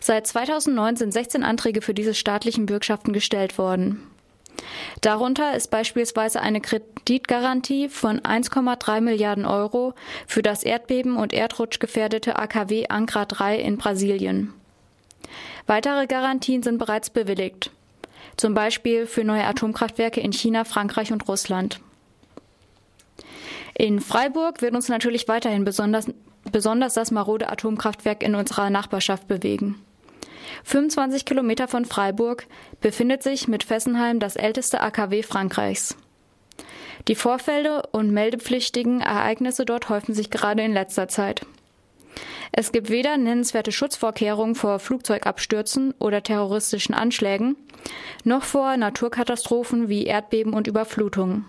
Seit 0.00 0.26
2009 0.26 0.96
sind 0.96 1.12
16 1.12 1.44
Anträge 1.44 1.82
für 1.82 1.92
diese 1.92 2.14
staatlichen 2.14 2.64
Bürgschaften 2.64 3.12
gestellt 3.12 3.58
worden. 3.58 4.09
Darunter 5.00 5.56
ist 5.56 5.70
beispielsweise 5.70 6.40
eine 6.40 6.60
Kreditgarantie 6.60 7.88
von 7.88 8.20
1,3 8.20 9.00
Milliarden 9.00 9.46
Euro 9.46 9.94
für 10.26 10.42
das 10.42 10.62
Erdbeben 10.62 11.16
und 11.16 11.32
Erdrutsch 11.32 11.80
gefährdete 11.80 12.36
AKW 12.36 12.88
Ankra 12.88 13.24
3 13.24 13.58
in 13.58 13.78
Brasilien. 13.78 14.52
Weitere 15.66 16.06
Garantien 16.06 16.62
sind 16.62 16.78
bereits 16.78 17.10
bewilligt, 17.10 17.70
zum 18.36 18.54
Beispiel 18.54 19.06
für 19.06 19.24
neue 19.24 19.44
Atomkraftwerke 19.44 20.20
in 20.20 20.32
China, 20.32 20.64
Frankreich 20.64 21.12
und 21.12 21.28
Russland. 21.28 21.80
In 23.74 24.00
Freiburg 24.00 24.60
wird 24.62 24.74
uns 24.74 24.88
natürlich 24.88 25.28
weiterhin 25.28 25.64
besonders, 25.64 26.06
besonders 26.50 26.94
das 26.94 27.10
marode 27.10 27.48
Atomkraftwerk 27.48 28.22
in 28.22 28.34
unserer 28.34 28.68
Nachbarschaft 28.68 29.28
bewegen. 29.28 29.80
25 30.64 31.24
Kilometer 31.24 31.68
von 31.68 31.84
Freiburg 31.84 32.46
befindet 32.80 33.22
sich 33.22 33.48
mit 33.48 33.64
Fessenheim 33.64 34.20
das 34.20 34.36
älteste 34.36 34.80
AKW 34.80 35.22
Frankreichs. 35.22 35.96
Die 37.08 37.14
Vorfälle 37.14 37.82
und 37.92 38.10
meldepflichtigen 38.10 39.00
Ereignisse 39.00 39.64
dort 39.64 39.88
häufen 39.88 40.14
sich 40.14 40.30
gerade 40.30 40.62
in 40.62 40.72
letzter 40.72 41.08
Zeit. 41.08 41.46
Es 42.52 42.72
gibt 42.72 42.90
weder 42.90 43.16
nennenswerte 43.16 43.72
Schutzvorkehrungen 43.72 44.54
vor 44.54 44.80
Flugzeugabstürzen 44.80 45.94
oder 45.98 46.22
terroristischen 46.22 46.94
Anschlägen, 46.94 47.56
noch 48.24 48.42
vor 48.42 48.76
Naturkatastrophen 48.76 49.88
wie 49.88 50.04
Erdbeben 50.04 50.52
und 50.52 50.66
Überflutungen. 50.66 51.46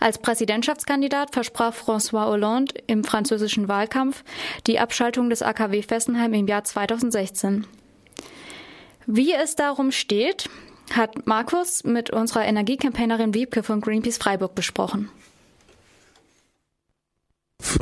Als 0.00 0.18
Präsidentschaftskandidat 0.18 1.32
versprach 1.32 1.74
François 1.74 2.26
Hollande 2.26 2.74
im 2.86 3.04
französischen 3.04 3.68
Wahlkampf 3.68 4.24
die 4.66 4.78
Abschaltung 4.78 5.30
des 5.30 5.42
AKW 5.42 5.82
Fessenheim 5.82 6.34
im 6.34 6.46
Jahr 6.46 6.64
2016. 6.64 7.66
Wie 9.06 9.32
es 9.32 9.56
darum 9.56 9.90
steht, 9.90 10.50
hat 10.94 11.26
Markus 11.26 11.84
mit 11.84 12.10
unserer 12.10 12.44
Energiecampaignerin 12.44 13.34
Wiebke 13.34 13.62
von 13.62 13.80
Greenpeace 13.80 14.18
Freiburg 14.18 14.54
besprochen. 14.54 15.10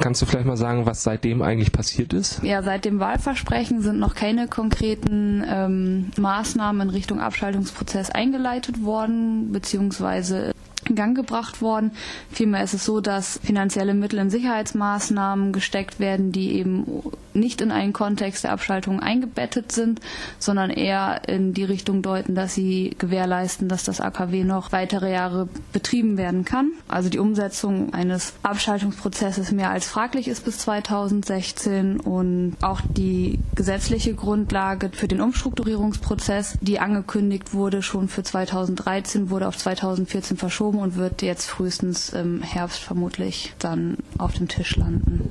Kannst 0.01 0.23
du 0.23 0.27
vielleicht 0.27 0.47
mal 0.47 0.57
sagen, 0.57 0.87
was 0.87 1.03
seitdem 1.03 1.43
eigentlich 1.43 1.73
passiert 1.73 2.13
ist? 2.13 2.43
Ja, 2.43 2.63
seit 2.63 2.85
dem 2.85 2.99
Wahlversprechen 2.99 3.83
sind 3.83 3.99
noch 3.99 4.15
keine 4.15 4.49
konkreten 4.49 5.45
ähm, 5.47 6.11
Maßnahmen 6.17 6.89
in 6.89 6.91
Richtung 6.91 7.21
Abschaltungsprozess 7.21 8.11
eingeleitet 8.11 8.83
worden, 8.83 9.53
beziehungsweise 9.53 10.53
Gang 10.95 11.17
gebracht 11.17 11.61
worden. 11.61 11.93
Vielmehr 12.31 12.63
ist 12.63 12.75
es 12.75 12.85
so, 12.85 13.01
dass 13.01 13.41
finanzielle 13.43 13.95
Mittel 13.95 14.19
in 14.19 14.31
Sicherheitsmaßnahmen 14.31 15.53
gesteckt 15.53 15.99
werden, 15.99 16.33
die 16.33 16.53
eben 16.57 17.03
nicht 17.37 17.61
in 17.61 17.71
einen 17.71 17.93
Kontext 17.93 18.45
der 18.45 18.53
Abschaltung 18.53 19.01
eingebettet 19.01 19.71
sind, 19.73 20.01
sondern 20.39 20.71
eher 20.71 21.29
in 21.29 21.55
die 21.55 21.65
Richtung 21.65 22.03
deuten, 22.03 22.35
dass 22.35 22.55
sie 22.55 22.95
gewährleisten, 22.99 23.69
dass 23.69 23.85
das 23.85 24.01
AKW 24.01 24.45
noch 24.45 24.73
weitere 24.73 25.13
Jahre 25.13 25.49
betrieben 25.73 26.17
werden 26.17 26.45
kann. 26.45 26.73
Also 26.89 27.09
die 27.09 27.19
Umsetzung 27.19 27.93
eines 27.93 28.35
Abschaltungsprozesses 28.43 29.53
mehr 29.53 29.71
als 29.71 29.87
fraglich 29.87 30.29
ist 30.29 30.45
bis 30.45 30.59
2016 30.59 32.01
und 32.01 32.57
auch 32.63 32.81
die 32.89 33.39
gesetzliche 33.55 34.15
Grundlage 34.15 34.91
für 34.93 35.09
den 35.09 35.21
Umstrukturierungsprozess, 35.21 36.59
die 36.61 36.81
angekündigt 36.81 37.53
wurde 37.53 37.83
schon 37.83 38.09
für 38.09 38.23
2013, 38.23 39.31
wurde 39.31 39.49
auf 39.49 39.57
2014 39.57 40.37
verschoben 40.37 40.76
und 40.79 40.97
wird 40.97 41.23
jetzt 41.23 41.47
frühestens 41.47 42.11
im 42.11 42.43
Herbst 42.43 42.79
vermutlich 42.79 43.55
dann 43.59 43.99
auf 44.19 44.35
dem 44.35 44.49
Tisch 44.49 44.77
landen. 44.77 45.29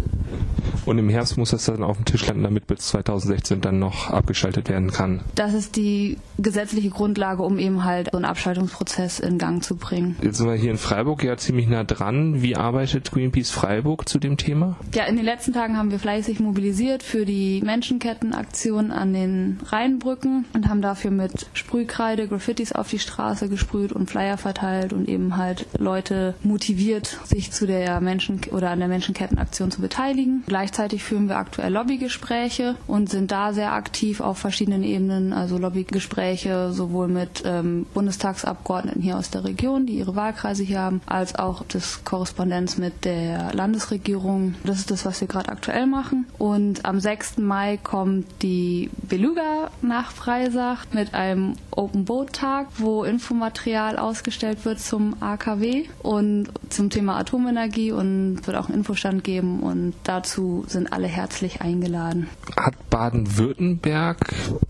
Und 0.85 0.99
im 0.99 1.09
Herbst 1.09 1.37
muss 1.37 1.49
das 1.49 1.65
dann 1.65 1.83
auf 1.83 1.97
dem 1.97 2.05
Tisch 2.05 2.27
landen, 2.27 2.43
damit 2.43 2.67
bis 2.67 2.79
2016 2.87 3.61
dann 3.61 3.79
noch 3.79 4.11
abgeschaltet 4.11 4.69
werden 4.69 4.91
kann. 4.91 5.21
Das 5.33 5.53
ist 5.53 5.75
die 5.75 6.17
gesetzliche 6.37 6.89
Grundlage, 6.89 7.41
um 7.41 7.57
eben 7.57 7.83
halt 7.83 8.09
so 8.11 8.17
einen 8.17 8.25
Abschaltungsprozess 8.25 9.19
in 9.19 9.37
Gang 9.37 9.63
zu 9.63 9.77
bringen. 9.77 10.15
Jetzt 10.21 10.37
sind 10.37 10.47
wir 10.47 10.55
hier 10.55 10.71
in 10.71 10.77
Freiburg 10.77 11.23
ja 11.23 11.37
ziemlich 11.37 11.67
nah 11.67 11.83
dran. 11.83 12.41
Wie 12.41 12.55
arbeitet 12.55 13.11
Greenpeace 13.11 13.49
Freiburg 13.49 14.07
zu 14.07 14.19
dem 14.19 14.37
Thema? 14.37 14.77
Ja, 14.93 15.05
in 15.05 15.15
den 15.15 15.25
letzten 15.25 15.53
Tagen 15.53 15.77
haben 15.77 15.91
wir 15.91 15.99
fleißig 15.99 16.39
mobilisiert 16.39 17.01
für 17.01 17.25
die 17.25 17.61
Menschenkettenaktion 17.63 18.91
an 18.91 19.13
den 19.13 19.59
Rheinbrücken 19.65 20.45
und 20.53 20.69
haben 20.69 20.81
dafür 20.81 21.11
mit 21.11 21.47
Sprühkreide 21.53 22.27
Graffitis 22.27 22.73
auf 22.73 22.89
die 22.89 22.99
Straße 22.99 23.49
gesprüht 23.49 23.91
und 23.91 24.09
Flyer 24.09 24.37
verteilt 24.37 24.93
und 24.93 25.07
eben 25.09 25.34
halt 25.37 25.65
Leute 25.77 26.35
motiviert, 26.43 27.19
sich 27.25 27.51
zu 27.51 27.67
der 27.67 28.01
Menschen 28.01 28.41
oder 28.51 28.69
an 28.69 28.79
der 28.79 28.87
Menschenkettenaktion 28.87 29.71
zu 29.71 29.81
beteiligen. 29.81 30.43
Gleichzeitig 30.47 31.03
führen 31.03 31.27
wir 31.27 31.37
aktuell 31.37 31.71
Lobbygespräche 31.71 32.75
und 32.87 33.09
sind 33.09 33.31
da 33.31 33.53
sehr 33.53 33.73
aktiv 33.73 34.21
auf 34.21 34.37
verschiedenen 34.37 34.83
Ebenen, 34.83 35.33
also 35.33 35.57
Lobbygespräche 35.57 36.71
sowohl 36.71 37.07
mit 37.07 37.43
ähm, 37.45 37.85
Bundestagsabgeordneten 37.93 39.01
hier 39.01 39.17
aus 39.17 39.29
der 39.29 39.43
Region, 39.43 39.85
die 39.85 39.97
ihre 39.97 40.15
Wahlkreise 40.15 40.63
hier 40.63 40.79
haben, 40.79 41.01
als 41.05 41.35
auch 41.35 41.63
das 41.67 42.03
Korrespondenz 42.03 42.77
mit 42.77 43.05
der 43.05 43.53
Landesregierung. 43.53 44.55
Das 44.63 44.77
ist 44.77 44.91
das, 44.91 45.05
was 45.05 45.21
wir 45.21 45.27
gerade 45.27 45.49
aktuell 45.49 45.87
machen. 45.87 46.25
Und 46.37 46.85
am 46.85 46.99
6. 46.99 47.37
Mai 47.37 47.77
kommt 47.77 48.25
die 48.41 48.89
Beluga 49.09 49.71
nach 49.81 50.11
Freisach 50.11 50.85
mit 50.91 51.13
einem 51.13 51.55
Open 51.71 52.05
Boat 52.05 52.33
Tag, 52.33 52.67
wo 52.77 53.03
Infomaterial 53.03 53.97
ausgestellt 53.97 54.65
wird 54.65 54.79
zum 54.79 55.15
AKW 55.33 55.85
und 56.01 56.49
zum 56.69 56.89
Thema 56.89 57.17
Atomenergie 57.17 57.91
und 57.91 58.45
wird 58.45 58.55
auch 58.55 58.67
einen 58.67 58.79
Infostand 58.79 59.23
geben 59.23 59.61
und 59.61 59.93
dazu 60.03 60.65
sind 60.67 60.91
alle 60.93 61.07
herzlich 61.07 61.61
eingeladen. 61.61 62.27
Hat 62.57 62.75
Baden-Württemberg 62.89 64.17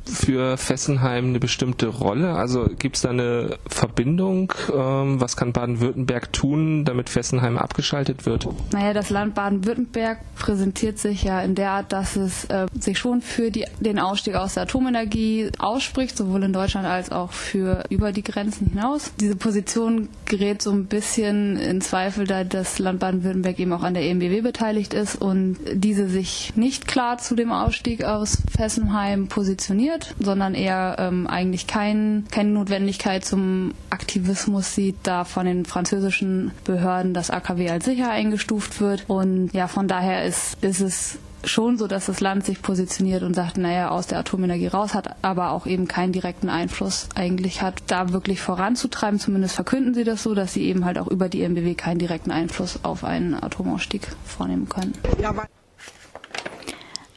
für 0.06 0.58
Fessenheim 0.58 1.26
eine 1.26 1.40
bestimmte 1.40 1.88
Rolle? 1.88 2.34
Also 2.34 2.68
gibt 2.80 2.96
es 2.96 3.02
da 3.04 3.10
eine 3.10 3.58
Verbindung? 3.68 4.54
Ähm, 4.74 5.20
was 5.22 5.36
kann 5.36 5.54
Baden-Württemberg 5.54 6.32
tun, 6.34 6.86
damit 6.86 7.10
Fessenheim 7.10 7.58
abgeschaltet 7.58 8.26
wird? 8.26 8.48
Naja, 8.72 8.94
das 8.94 9.10
Land 9.10 9.36
Baden-Württemberg 9.36 10.20
präsentiert 10.36 11.00
sich 11.00 11.24
ja 11.24 11.42
in 11.42 11.56
der 11.56 11.72
Art, 11.72 11.92
dass 11.92 12.16
es 12.16 12.46
äh, 12.46 12.68
sich 12.80 12.98
schon 12.98 13.22
für 13.22 13.52
die, 13.52 13.66
den 13.80 14.00
Ausstieg 14.00 14.36
aus 14.36 14.56
der 14.56 14.64
Atomenergie 14.64 15.52
ausspricht, 15.60 16.18
sowohl 16.18 16.44
in 16.44 16.54
Deutschland 16.54 16.88
als 16.88 17.12
auch 17.12 17.32
für 17.32 17.84
über 17.90 18.12
die 18.12 18.24
Grenzen 18.24 18.68
hinaus. 18.68 19.12
Diese 19.20 19.36
Position 19.36 20.10
gerät 20.26 20.45
so 20.62 20.72
ein 20.72 20.86
bisschen 20.86 21.58
in 21.58 21.82
Zweifel, 21.82 22.28
da 22.28 22.44
das 22.44 22.80
Land 22.80 23.00
Baden-Württemberg 23.00 23.60
eben 23.60 23.74
auch 23.74 23.84
an 23.84 23.94
der 23.94 24.04
EMBW 24.04 24.42
beteiligt 24.42 24.94
ist 24.94 25.16
und 25.16 25.58
diese 25.74 26.08
sich 26.08 26.54
nicht 26.56 26.88
klar 26.88 27.18
zu 27.18 27.36
dem 27.36 27.52
Ausstieg 27.52 28.04
aus 28.04 28.44
Fessenheim 28.56 29.28
positioniert, 29.28 30.14
sondern 30.20 30.54
eher 30.54 30.96
ähm, 31.00 31.28
eigentlich 31.28 31.68
kein, 31.68 32.26
keine 32.32 32.50
Notwendigkeit 32.50 33.26
zum 33.26 33.74
Aktivismus 33.90 34.76
sieht, 34.76 34.96
da 35.04 35.24
von 35.24 35.46
den 35.46 35.66
französischen 35.66 36.52
Behörden 36.64 37.14
das 37.14 37.30
AKW 37.30 37.70
als 37.70 37.86
sicher 37.86 38.10
eingestuft 38.10 38.82
wird. 38.82 39.06
Und 39.08 39.52
ja, 39.54 39.68
von 39.68 39.88
daher 39.88 40.26
ist, 40.26 40.58
ist 40.62 40.82
es 40.82 41.18
schon 41.46 41.78
so, 41.78 41.88
dass 41.88 42.06
das 42.08 42.22
Land 42.22 42.46
sich 42.46 42.62
positioniert 42.62 43.24
und 43.24 43.34
sagt, 43.34 43.58
naja, 43.58 43.90
aus 43.90 44.08
der 44.08 44.20
Atomenergie 44.20 44.68
raus 44.68 44.94
hat, 44.94 45.16
aber 45.24 45.52
auch 45.52 45.66
eben 45.66 45.88
keinen 45.88 46.12
direkten 46.12 46.50
Einfluss 46.50 47.10
eigentlich 47.16 47.62
hat, 47.62 47.84
da 47.88 48.12
wirklich 48.12 48.42
voranzutreiben. 48.42 49.20
Zumindest 49.20 49.56
verkünden 49.56 49.94
sie 49.94 50.04
das 50.04 50.24
so, 50.24 50.34
dass 50.34 50.54
sie 50.54 50.64
eben 50.64 50.86
halt 50.86 50.98
auch 50.98 51.08
über 51.08 51.30
die 51.30 51.42
MBW 51.42 51.76
keinen 51.76 52.00
direkten 52.00 52.32
Einfluss 52.32 52.80
auf 52.84 53.04
einen 53.04 53.34
Atomausstieg 53.34 54.08
vornehmen 54.26 54.70
können. 54.70 54.94
Ja, 55.22 55.34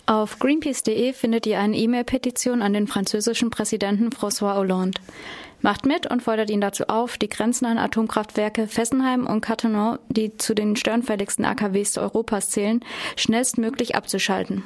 auf 0.09 0.39
greenpeace.de 0.39 1.13
findet 1.13 1.47
ihr 1.47 1.61
eine 1.61 1.77
E-Mail-Petition 1.77 2.63
an 2.63 2.73
den 2.73 2.87
französischen 2.87 3.51
Präsidenten 3.51 4.09
François 4.09 4.55
Hollande. 4.57 4.99
Macht 5.61 5.87
mit 5.87 6.09
und 6.09 6.23
fordert 6.23 6.51
ihn 6.51 6.61
dazu 6.61 6.89
auf, 6.89 7.19
die 7.19 7.29
grenznahen 7.29 7.79
Atomkraftwerke 7.79 8.69
Fessenheim 8.69 9.27
und 9.27 9.41
Cattenom, 9.41 9.99
die 10.09 10.37
zu 10.37 10.55
den 10.55 10.77
störenfälligsten 10.77 11.45
AKWs 11.45 11.99
Europas 11.99 12.51
zählen, 12.51 12.85
schnellstmöglich 13.17 13.97
abzuschalten. 13.97 14.63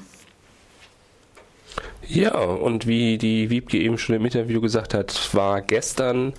Ja, 2.09 2.35
und 2.35 2.87
wie 2.87 3.17
die 3.17 3.49
Wiebke 3.49 3.79
eben 3.79 3.97
schon 3.97 4.17
im 4.17 4.25
Interview 4.25 4.61
gesagt 4.61 4.93
hat, 4.93 5.35
war 5.35 5.62
gestern 5.62 6.35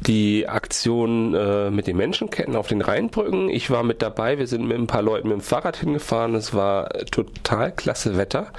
die 0.00 0.48
Aktion 0.48 1.34
äh, 1.34 1.70
mit 1.70 1.86
den 1.86 1.96
Menschenketten 1.96 2.56
auf 2.56 2.68
den 2.68 2.80
Rheinbrücken. 2.80 3.48
Ich 3.48 3.70
war 3.70 3.82
mit 3.82 4.02
dabei, 4.02 4.38
wir 4.38 4.46
sind 4.46 4.66
mit 4.66 4.78
ein 4.78 4.86
paar 4.86 5.02
Leuten 5.02 5.28
mit 5.28 5.36
dem 5.38 5.42
Fahrrad 5.42 5.76
hingefahren. 5.76 6.34
Es 6.34 6.54
war 6.54 6.88
total 7.10 7.72
klasse 7.72 8.16
Wetter. 8.16 8.52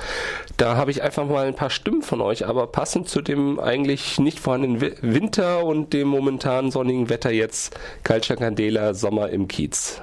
Da 0.55 0.77
habe 0.77 0.91
ich 0.91 1.01
einfach 1.01 1.25
mal 1.25 1.47
ein 1.47 1.55
paar 1.55 1.71
Stimmen 1.71 2.03
von 2.03 2.21
euch, 2.21 2.45
aber 2.45 2.67
passend 2.67 3.09
zu 3.09 3.21
dem 3.21 3.59
eigentlich 3.59 4.19
nicht 4.19 4.39
vorhandenen 4.39 4.93
Winter 5.01 5.65
und 5.65 5.91
dem 5.91 6.07
momentan 6.07 6.71
sonnigen 6.71 7.09
Wetter 7.09 7.31
jetzt 7.31 7.77
Calcia 8.03 8.35
Candela 8.35 8.93
Sommer 8.93 9.29
im 9.31 9.47
Kiez. 9.47 10.01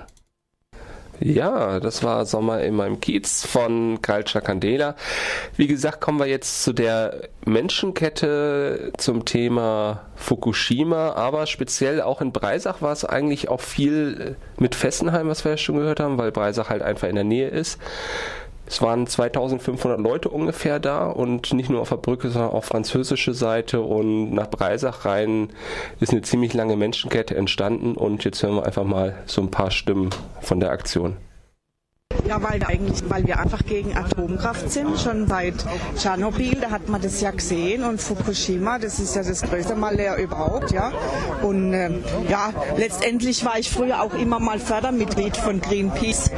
Ja, 1.22 1.80
das 1.80 2.02
war 2.02 2.24
Sommer 2.24 2.62
in 2.62 2.74
meinem 2.74 2.98
Kiez 2.98 3.44
von 3.44 4.00
Calcia 4.00 4.40
Candela. 4.40 4.96
Wie 5.54 5.66
gesagt, 5.66 6.00
kommen 6.00 6.18
wir 6.18 6.26
jetzt 6.26 6.62
zu 6.64 6.72
der 6.72 7.28
Menschenkette 7.44 8.92
zum 8.96 9.26
Thema 9.26 10.00
Fukushima, 10.16 11.12
aber 11.12 11.46
speziell 11.46 12.00
auch 12.00 12.22
in 12.22 12.32
Breisach 12.32 12.80
war 12.80 12.92
es 12.92 13.04
eigentlich 13.04 13.50
auch 13.50 13.60
viel 13.60 14.36
mit 14.58 14.74
Fessenheim, 14.74 15.28
was 15.28 15.44
wir 15.44 15.52
ja 15.52 15.58
schon 15.58 15.76
gehört 15.76 16.00
haben, 16.00 16.16
weil 16.16 16.32
Breisach 16.32 16.70
halt 16.70 16.80
einfach 16.80 17.08
in 17.08 17.16
der 17.16 17.24
Nähe 17.24 17.48
ist. 17.48 17.78
Es 18.70 18.80
waren 18.80 19.04
2500 19.04 19.98
Leute 19.98 20.28
ungefähr 20.28 20.78
da 20.78 21.08
und 21.08 21.52
nicht 21.52 21.70
nur 21.70 21.80
auf 21.80 21.88
der 21.88 21.96
Brücke, 21.96 22.30
sondern 22.30 22.52
auf 22.52 22.66
französische 22.66 23.34
Seite 23.34 23.80
und 23.80 24.32
nach 24.32 24.48
Breisach 24.48 25.04
rein 25.04 25.48
ist 25.98 26.12
eine 26.12 26.22
ziemlich 26.22 26.54
lange 26.54 26.76
Menschenkette 26.76 27.34
entstanden 27.34 27.96
und 27.96 28.22
jetzt 28.22 28.44
hören 28.44 28.54
wir 28.54 28.66
einfach 28.66 28.84
mal 28.84 29.16
so 29.26 29.42
ein 29.42 29.50
paar 29.50 29.72
Stimmen 29.72 30.10
von 30.40 30.60
der 30.60 30.70
Aktion. 30.70 31.16
Ja, 32.30 32.40
weil 32.40 32.62
eigentlich, 32.62 33.02
weil 33.08 33.26
wir 33.26 33.40
einfach 33.40 33.64
gegen 33.64 33.96
Atomkraft 33.96 34.70
sind, 34.70 35.00
schon 35.00 35.26
seit 35.26 35.54
Tschernobyl, 35.96 36.60
da 36.60 36.70
hat 36.70 36.88
man 36.88 37.02
das 37.02 37.20
ja 37.20 37.32
gesehen 37.32 37.82
und 37.82 38.00
Fukushima, 38.00 38.78
das 38.78 39.00
ist 39.00 39.16
ja 39.16 39.24
das 39.24 39.42
größte 39.42 39.74
Malheur 39.74 40.14
überhaupt, 40.14 40.70
ja. 40.70 40.92
Und 41.42 41.72
äh, 41.72 41.90
ja, 42.28 42.52
letztendlich 42.76 43.44
war 43.44 43.58
ich 43.58 43.68
früher 43.68 44.00
auch 44.00 44.14
immer 44.14 44.38
mal 44.38 44.60
Fördermitglied 44.60 45.36
von 45.36 45.60
Greenpeace 45.60 46.30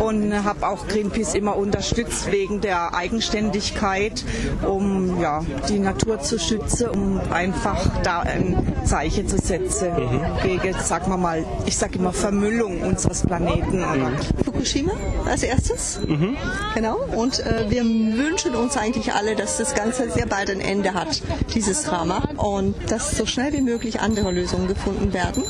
und 0.00 0.32
habe 0.44 0.66
auch 0.66 0.88
Greenpeace 0.88 1.34
immer 1.34 1.56
unterstützt 1.56 2.32
wegen 2.32 2.60
der 2.60 2.94
Eigenständigkeit, 2.94 4.24
um 4.66 5.20
ja 5.20 5.44
die 5.68 5.78
Natur 5.78 6.18
zu 6.20 6.40
schützen, 6.40 6.88
um 6.88 7.20
einfach 7.30 8.02
da 8.02 8.20
ein 8.20 8.74
Zeichen 8.84 9.28
zu 9.28 9.38
setzen 9.38 9.92
mhm. 9.92 10.22
gegen, 10.42 10.74
sagen 10.80 11.08
wir 11.08 11.18
mal, 11.18 11.44
ich 11.66 11.76
sage 11.76 11.98
immer 12.00 12.12
Vermüllung 12.12 12.82
unseres 12.82 13.22
Planeten. 13.22 13.78
Mhm. 13.78 14.44
Fukushima? 14.44 14.92
Als 15.24 15.42
erstes. 15.42 16.00
Mhm. 16.06 16.36
Genau. 16.74 16.98
Und 17.14 17.40
äh, 17.40 17.66
wir 17.68 17.82
wünschen 17.84 18.54
uns 18.54 18.76
eigentlich 18.76 19.12
alle, 19.12 19.36
dass 19.36 19.56
das 19.56 19.74
Ganze 19.74 20.10
sehr 20.10 20.26
bald 20.26 20.50
ein 20.50 20.60
Ende 20.60 20.94
hat, 20.94 21.22
dieses 21.54 21.84
Drama. 21.84 22.28
Und 22.36 22.74
dass 22.90 23.16
so 23.16 23.26
schnell 23.26 23.52
wie 23.52 23.60
möglich 23.60 24.00
andere 24.00 24.30
Lösungen 24.30 24.68
gefunden 24.68 25.12
werden. 25.12 25.44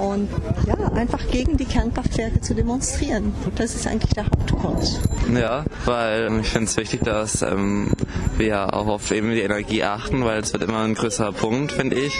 Und 0.00 0.28
ja, 0.66 0.74
einfach 0.92 1.26
gegen 1.30 1.56
die 1.56 1.64
Kernkraftwerke 1.64 2.40
zu 2.40 2.54
demonstrieren. 2.54 3.34
Das 3.56 3.74
ist 3.74 3.86
eigentlich 3.86 4.12
der 4.12 4.24
Hauptgrund. 4.24 5.00
Ja, 5.34 5.64
weil 5.84 6.40
ich 6.40 6.48
finde 6.48 6.66
es 6.66 6.76
wichtig, 6.76 7.02
dass 7.02 7.42
ähm, 7.42 7.92
wir 8.36 8.74
auch 8.74 8.86
auf 8.86 9.10
eben 9.10 9.30
die 9.30 9.40
Energie 9.40 9.82
achten, 9.82 10.24
weil 10.24 10.40
es 10.40 10.52
wird 10.52 10.62
immer 10.62 10.80
ein 10.80 10.94
größerer 10.94 11.32
Punkt, 11.32 11.72
finde 11.72 11.96
ich. 11.96 12.14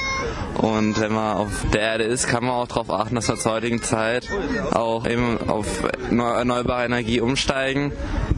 Und 0.59 1.01
wenn 1.01 1.13
man 1.13 1.37
auf 1.37 1.67
der 1.73 1.83
Erde 1.83 2.05
ist, 2.05 2.27
kann 2.27 2.45
man 2.45 2.55
auch 2.55 2.69
darauf 2.69 2.91
achten, 2.91 3.15
dass 3.15 3.29
wir 3.29 3.37
zur 3.37 3.53
heutigen 3.53 3.83
Zeit 3.83 4.29
auch 4.73 5.07
eben 5.07 5.39
auf 5.49 5.67
erneuerbare 6.11 6.85
Energie 6.85 7.21
umsteigen 7.21 7.93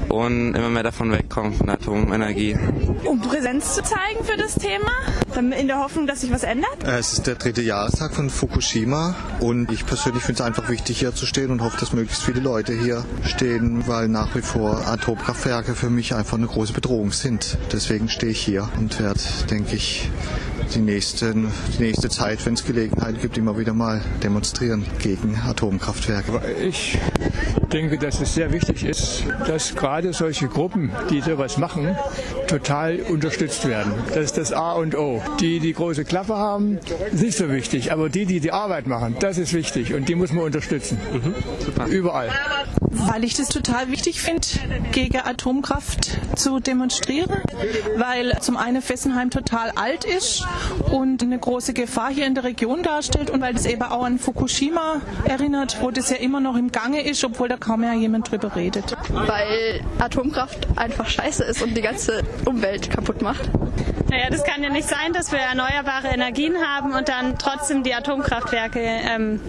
und 0.09 0.55
immer 0.55 0.69
mehr 0.69 0.83
davon 0.83 1.13
wegkommen, 1.13 1.55
von 1.55 1.67
der 1.67 1.77
Atomenergie. 1.77 2.57
Um 3.05 3.21
Präsenz 3.21 3.75
zu 3.75 3.83
zeigen 3.83 4.25
für 4.25 4.37
das 4.37 4.55
Thema, 4.55 4.91
in 5.37 5.69
der 5.69 5.79
Hoffnung, 5.79 6.07
dass 6.07 6.23
sich 6.23 6.33
was 6.33 6.43
ändert? 6.43 6.85
Äh, 6.85 6.99
es 6.99 7.13
ist 7.13 7.27
der 7.27 7.37
dritte 7.37 7.63
Jahrestag 7.63 8.13
von 8.15 8.29
Fukushima 8.29 9.15
und 9.41 9.71
ich 9.71 9.87
persönlich 9.87 10.23
finde 10.23 10.43
es 10.43 10.47
einfach 10.47 10.69
wichtig, 10.69 10.99
hier 10.99 11.15
zu 11.15 11.27
stehen 11.27 11.51
und 11.51 11.63
hoffe, 11.63 11.79
dass 11.79 11.93
möglichst 11.93 12.23
viele 12.23 12.41
Leute 12.41 12.73
hier 12.73 13.05
stehen, 13.25 13.87
weil 13.87 14.09
nach 14.09 14.35
wie 14.35 14.43
vor 14.43 14.87
Atomkraftwerke 14.87 15.75
für 15.75 15.91
mich 15.91 16.15
einfach 16.15 16.37
eine 16.37 16.47
große 16.47 16.73
Bedrohung 16.73 17.13
sind. 17.13 17.57
Deswegen 17.73 18.09
stehe 18.09 18.33
ich 18.33 18.41
hier 18.41 18.69
und 18.79 18.99
werde, 18.99 19.21
denke 19.51 19.77
ich, 19.77 20.11
die, 20.75 20.81
nächsten, 20.81 21.53
die 21.79 21.83
nächste 21.83 22.09
Zeit, 22.09 22.45
wenn 22.47 22.55
es 22.55 22.65
Gelegenheit 22.65 23.21
gibt, 23.21 23.39
immer 23.39 23.59
wieder 23.59 23.73
mal 23.73 24.03
demonstrieren 24.23 24.85
gegen 24.99 25.37
Atomkraftwerke. 25.37 26.41
Ich 26.63 26.99
denke, 27.73 27.99
dass 27.99 28.21
es 28.21 28.35
sehr 28.35 28.53
wichtig 28.53 28.85
ist, 28.85 29.25
dass 29.47 29.75
gerade 29.75 30.13
solche 30.13 30.49
Gruppen, 30.49 30.91
die 31.11 31.21
sowas 31.21 31.59
machen, 31.59 31.97
total 32.47 33.01
unterstützt 33.01 33.67
werden. 33.69 33.93
Das 34.09 34.25
ist 34.25 34.39
das 34.39 34.53
A 34.53 34.73
und 34.73 34.97
O. 34.97 35.23
Die, 35.41 35.61
die 35.61 35.73
große 35.73 36.05
Klappe 36.05 36.37
haben, 36.37 36.79
ist 37.13 37.23
nicht 37.23 37.37
so 37.37 37.51
wichtig, 37.51 37.93
aber 37.93 38.09
die, 38.09 38.27
die 38.27 38.41
die 38.41 38.53
Arbeit 38.53 38.87
machen, 38.87 39.17
das 39.21 39.39
ist 39.39 39.53
wichtig 39.53 39.95
und 39.95 40.09
die 40.09 40.15
muss 40.15 40.33
man 40.33 40.45
unterstützen. 40.45 40.99
Mhm. 41.13 41.35
Überall. 41.91 42.31
Weil 42.91 43.25
ich 43.25 43.35
das 43.35 43.49
total 43.49 43.91
wichtig 43.91 44.21
finde, 44.21 44.47
gegen 44.93 45.19
Atomkraft 45.19 46.19
zu 46.37 46.61
demonstrieren, 46.61 47.43
weil 47.97 48.39
zum 48.41 48.57
einen 48.57 48.83
Fessenheim 48.83 49.31
total 49.31 49.71
alt 49.71 50.05
ist 50.05 50.45
und 50.91 51.23
eine 51.23 51.39
große 51.39 51.73
Gefahr 51.73 52.11
hier 52.11 52.27
in 52.27 52.35
der 52.35 52.45
Region 52.45 52.83
darstellt 52.83 53.31
und 53.31 53.41
weil 53.41 53.55
das 53.55 53.67
eben 53.67 53.83
auch 53.83 54.05
an 54.05 54.19
Fukushima 54.19 55.01
erinnert, 55.25 55.79
wo 55.81 55.91
das 55.91 56.11
ja 56.11 56.17
immer 56.17 56.41
noch 56.41 56.57
im 56.57 56.73
Gange 56.73 57.03
ist, 57.03 57.25
obwohl 57.25 57.49
da 57.49 57.57
kaum 57.57 57.81
mehr 57.81 57.95
jemand 57.95 58.31
drüber 58.31 58.55
redet. 58.57 58.97
Weil 59.13 59.81
Atomkraft 59.99 60.69
einfach 60.77 61.09
scheiße 61.09 61.45
ist 61.45 61.63
und 61.63 61.77
die 61.77 61.83
ganze 61.83 62.23
Umwelt 62.45 62.91
kaputt 62.91 63.23
macht. 63.23 63.51
Naja, 64.11 64.31
das 64.31 64.43
kann 64.43 64.63
ja 64.63 64.71
nicht 64.71 64.89
sein, 64.89 65.13
dass 65.13 65.33
wir 65.33 65.39
erneuerbare 65.39 66.09
Energien 66.09 66.57
haben 66.57 66.95
und 66.95 67.09
dann 67.09 67.39
trotzdem 67.39 67.83
die 67.83 67.95
Atomkraftwerke 67.95 68.81
ähm, 68.81 69.41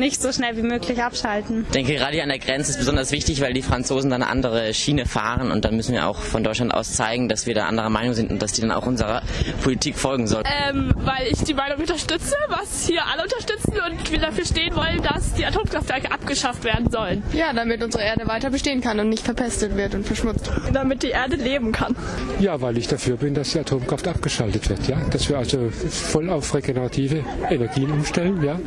nicht 0.00 0.20
so 0.20 0.32
schnell 0.32 0.56
wie 0.56 0.62
möglich 0.62 1.02
abschalten. 1.02 1.64
Ich 1.66 1.72
denke, 1.72 1.94
gerade 1.94 2.14
hier 2.14 2.22
an 2.22 2.30
der 2.30 2.38
Grenze 2.38 2.72
ist 2.72 2.78
besonders 2.78 3.12
wichtig, 3.12 3.40
weil 3.40 3.52
die 3.52 3.62
Franzosen 3.62 4.10
dann 4.10 4.22
eine 4.22 4.30
andere 4.30 4.74
Schiene 4.74 5.06
fahren 5.06 5.52
und 5.52 5.64
dann 5.64 5.76
müssen 5.76 5.94
wir 5.94 6.08
auch 6.08 6.18
von 6.18 6.42
Deutschland 6.42 6.74
aus 6.74 6.94
zeigen, 6.94 7.28
dass 7.28 7.46
wir 7.46 7.54
da 7.54 7.66
anderer 7.66 7.90
Meinung 7.90 8.14
sind 8.14 8.30
und 8.30 8.42
dass 8.42 8.52
die 8.52 8.62
dann 8.62 8.72
auch 8.72 8.86
unserer 8.86 9.22
Politik 9.62 9.96
folgen 9.96 10.26
sollen. 10.26 10.44
Ähm, 10.68 10.92
weil 10.96 11.28
ich 11.30 11.44
die 11.44 11.54
Meinung 11.54 11.78
unterstütze, 11.78 12.34
was 12.48 12.86
hier 12.86 13.02
alle 13.06 13.22
unterstützen 13.22 13.74
und 13.88 14.10
wir 14.10 14.18
dafür 14.18 14.44
stehen 14.44 14.74
wollen, 14.74 15.02
dass 15.02 15.34
die 15.34 15.44
Atomkraftwerke 15.44 16.10
abgeschafft 16.10 16.64
werden 16.64 16.90
sollen. 16.90 17.22
Ja, 17.32 17.52
damit 17.52 17.82
unsere 17.82 18.02
Erde 18.02 18.26
weiter 18.26 18.50
bestehen 18.50 18.80
kann 18.80 18.98
und 18.98 19.08
nicht 19.08 19.24
verpestet 19.24 19.76
wird 19.76 19.94
und 19.94 20.06
verschmutzt. 20.06 20.50
Damit 20.72 21.02
die 21.02 21.10
Erde 21.10 21.36
leben 21.36 21.72
kann. 21.72 21.94
Ja, 22.38 22.60
weil 22.60 22.78
ich 22.78 22.88
dafür 22.88 23.16
bin, 23.16 23.34
dass 23.34 23.52
die 23.52 23.60
Atomkraft 23.60 24.08
abgeschaltet 24.08 24.68
wird. 24.70 24.88
Ja, 24.88 24.96
dass 25.10 25.28
wir 25.28 25.38
also 25.38 25.70
voll 25.70 26.30
auf 26.30 26.54
regenerative 26.54 27.24
Energien 27.50 27.90
umstellen. 27.90 28.42
Ja, 28.42 28.58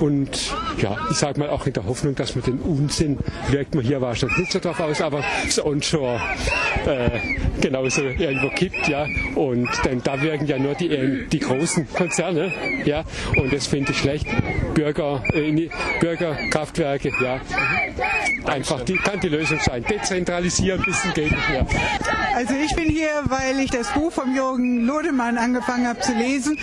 und 0.00 0.54
ja, 0.78 0.96
ich 1.10 1.16
sage 1.16 1.38
mal 1.38 1.50
auch 1.50 1.66
in 1.66 1.72
der 1.72 1.84
Hoffnung, 1.86 2.14
dass 2.14 2.34
man 2.34 2.44
den 2.44 2.58
Unsinn, 2.58 3.18
wirkt 3.48 3.74
man 3.74 3.84
hier 3.84 4.00
wahrscheinlich 4.00 4.38
nicht 4.38 4.52
so 4.52 4.58
drauf 4.58 4.80
aus, 4.80 5.00
aber 5.00 5.22
das 5.44 5.64
Onshore 5.64 6.20
äh, 6.86 7.10
genauso 7.60 8.02
irgendwo 8.02 8.48
kippt, 8.50 8.88
ja. 8.88 9.06
Und 9.34 9.68
denn 9.84 10.02
da 10.02 10.20
wirken 10.20 10.46
ja 10.46 10.58
nur 10.58 10.74
die, 10.74 11.26
die 11.30 11.38
großen 11.38 11.86
Konzerne, 11.92 12.52
ja. 12.84 13.04
Und 13.36 13.52
das 13.52 13.66
finde 13.66 13.92
ich 13.92 13.98
schlecht. 13.98 14.26
Bürger, 14.74 15.22
äh, 15.32 15.68
Bürgerkraftwerke, 16.00 17.12
ja. 17.22 17.40
Einfach, 18.44 18.82
die 18.82 18.96
kann 18.96 19.20
die 19.20 19.28
Lösung 19.28 19.58
sein. 19.60 19.84
Dezentralisieren, 19.84 20.82
bisschen 20.82 21.12
geht 21.14 21.30
nicht 21.30 21.50
mehr. 21.50 21.66
Also 22.34 22.54
ich 22.54 22.74
bin 22.74 22.88
hier, 22.88 23.22
weil 23.24 23.60
ich 23.60 23.70
das 23.70 23.92
Buch 23.92 24.12
von 24.12 24.34
Jürgen 24.34 24.86
Lodemann 24.86 25.36
angefangen 25.36 25.86
habe 25.86 26.00
zu 26.00 26.12
lesen 26.12 26.58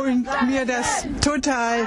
und 0.00 0.26
mir 0.48 0.64
das 0.64 1.06
total 1.20 1.86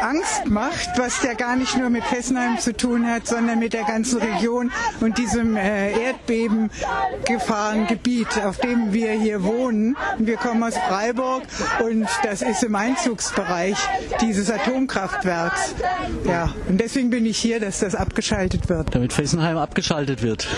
Angst 0.00 0.46
macht, 0.46 0.87
was 0.96 1.22
ja 1.22 1.34
gar 1.34 1.56
nicht 1.56 1.76
nur 1.76 1.90
mit 1.90 2.04
Fessenheim 2.04 2.58
zu 2.58 2.74
tun 2.76 3.06
hat, 3.06 3.26
sondern 3.26 3.58
mit 3.58 3.72
der 3.72 3.82
ganzen 3.84 4.20
Region 4.20 4.70
und 5.00 5.18
diesem 5.18 5.56
äh, 5.56 5.92
Erdbebengefahrengebiet, 5.92 8.44
auf 8.44 8.58
dem 8.58 8.92
wir 8.92 9.12
hier 9.12 9.42
wohnen. 9.42 9.96
Wir 10.18 10.36
kommen 10.36 10.62
aus 10.62 10.76
Freiburg 10.76 11.44
und 11.84 12.06
das 12.22 12.42
ist 12.42 12.62
im 12.62 12.74
Einzugsbereich 12.74 13.76
dieses 14.20 14.50
Atomkraftwerks. 14.50 15.74
Ja, 16.24 16.52
und 16.68 16.78
deswegen 16.80 17.10
bin 17.10 17.26
ich 17.26 17.38
hier, 17.38 17.60
dass 17.60 17.80
das 17.80 17.94
abgeschaltet 17.94 18.68
wird. 18.68 18.94
Damit 18.94 19.12
Fessenheim 19.12 19.56
abgeschaltet 19.56 20.22
wird. 20.22 20.48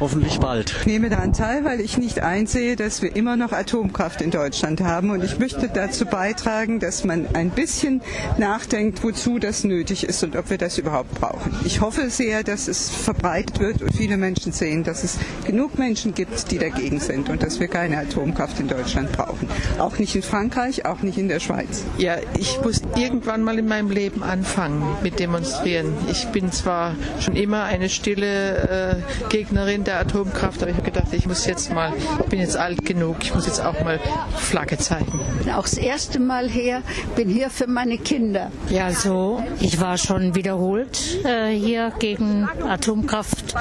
Hoffentlich 0.00 0.40
bald. 0.40 0.74
Ich 0.80 0.86
nehme 0.86 1.10
daran 1.10 1.32
teil, 1.32 1.64
weil 1.64 1.80
ich 1.80 1.98
nicht 1.98 2.20
einsehe, 2.20 2.76
dass 2.76 3.02
wir 3.02 3.16
immer 3.16 3.36
noch 3.36 3.52
Atomkraft 3.52 4.20
in 4.20 4.30
Deutschland 4.30 4.80
haben 4.80 5.10
und 5.10 5.22
ich 5.22 5.38
möchte 5.38 5.68
dazu 5.68 6.06
beitragen, 6.06 6.80
dass 6.80 7.04
man 7.04 7.26
ein 7.34 7.50
bisschen 7.50 8.02
nachdenkt, 8.38 9.02
wozu 9.02 9.38
das 9.38 9.64
nötig 9.74 10.04
ist 10.04 10.22
und 10.22 10.36
ob 10.36 10.50
wir 10.50 10.58
das 10.58 10.78
überhaupt 10.78 11.12
brauchen. 11.14 11.54
Ich 11.64 11.80
hoffe 11.80 12.08
sehr, 12.08 12.44
dass 12.44 12.68
es 12.68 12.90
verbreitet 12.90 13.58
wird 13.58 13.82
und 13.82 13.94
viele 13.94 14.16
Menschen 14.16 14.52
sehen, 14.52 14.84
dass 14.84 15.02
es 15.02 15.18
genug 15.44 15.78
Menschen 15.78 16.14
gibt, 16.14 16.50
die 16.50 16.58
dagegen 16.58 17.00
sind 17.00 17.28
und 17.28 17.42
dass 17.42 17.58
wir 17.58 17.68
keine 17.68 17.98
Atomkraft 17.98 18.60
in 18.60 18.68
Deutschland 18.68 19.10
brauchen. 19.12 19.48
Auch 19.78 19.98
nicht 19.98 20.14
in 20.14 20.22
Frankreich, 20.22 20.86
auch 20.86 21.02
nicht 21.02 21.18
in 21.18 21.28
der 21.28 21.40
Schweiz. 21.40 21.84
Ja, 21.98 22.16
ich 22.38 22.60
muss 22.62 22.82
irgendwann 22.96 23.42
mal 23.42 23.58
in 23.58 23.66
meinem 23.66 23.90
Leben 23.90 24.22
anfangen 24.22 24.82
mit 25.02 25.18
Demonstrieren. 25.18 25.92
Ich 26.10 26.26
bin 26.28 26.52
zwar 26.52 26.94
schon 27.20 27.34
immer 27.34 27.64
eine 27.64 27.88
stille 27.88 29.02
äh, 29.02 29.28
Gegnerin 29.28 29.84
der 29.84 29.98
Atomkraft, 30.00 30.62
aber 30.62 30.70
ich 30.70 30.76
habe 30.76 30.90
gedacht, 30.90 31.12
ich 31.12 31.26
muss 31.26 31.46
jetzt 31.46 31.72
mal, 31.72 31.92
ich 32.20 32.26
bin 32.26 32.38
jetzt 32.38 32.56
alt 32.56 32.84
genug, 32.84 33.16
ich 33.22 33.34
muss 33.34 33.46
jetzt 33.46 33.60
auch 33.60 33.82
mal 33.82 33.98
Flagge 34.36 34.78
zeigen. 34.78 35.20
Auch 35.54 35.62
das 35.62 35.78
erste 35.78 36.20
Mal 36.20 36.48
her, 36.48 36.82
bin 37.16 37.28
hier 37.28 37.50
für 37.50 37.66
meine 37.66 37.98
Kinder. 37.98 38.50
Ja, 38.68 38.92
so, 38.92 39.42
ich 39.64 39.80
war 39.80 39.96
schon 39.96 40.34
wiederholt 40.34 41.24
äh, 41.24 41.48
hier 41.48 41.90
gegen 41.98 42.46
Atomkraft. 42.68 43.54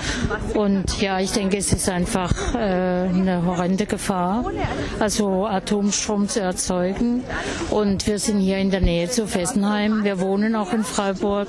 Und 0.54 1.02
ja, 1.02 1.22
ich 1.22 1.32
denke, 1.32 1.56
es 1.58 1.72
ist 1.72 1.88
einfach 1.88 2.34
äh, 2.54 2.58
eine 2.58 3.44
horrende 3.46 3.86
Gefahr, 3.86 4.52
also 5.00 5.46
Atomstrom 5.48 6.28
zu 6.28 6.42
erzeugen. 6.42 7.24
Und 7.70 8.06
wir 8.06 8.20
sind 8.20 8.40
hier 8.42 8.58
in 8.58 8.70
der 8.70 8.82
Nähe 8.82 9.10
zu 9.10 9.28
Fessenheim, 9.28 10.04
wir 10.04 10.20
wohnen 10.20 10.56
auch 10.58 10.74
in 10.74 10.84
Freiburg. 10.84 11.48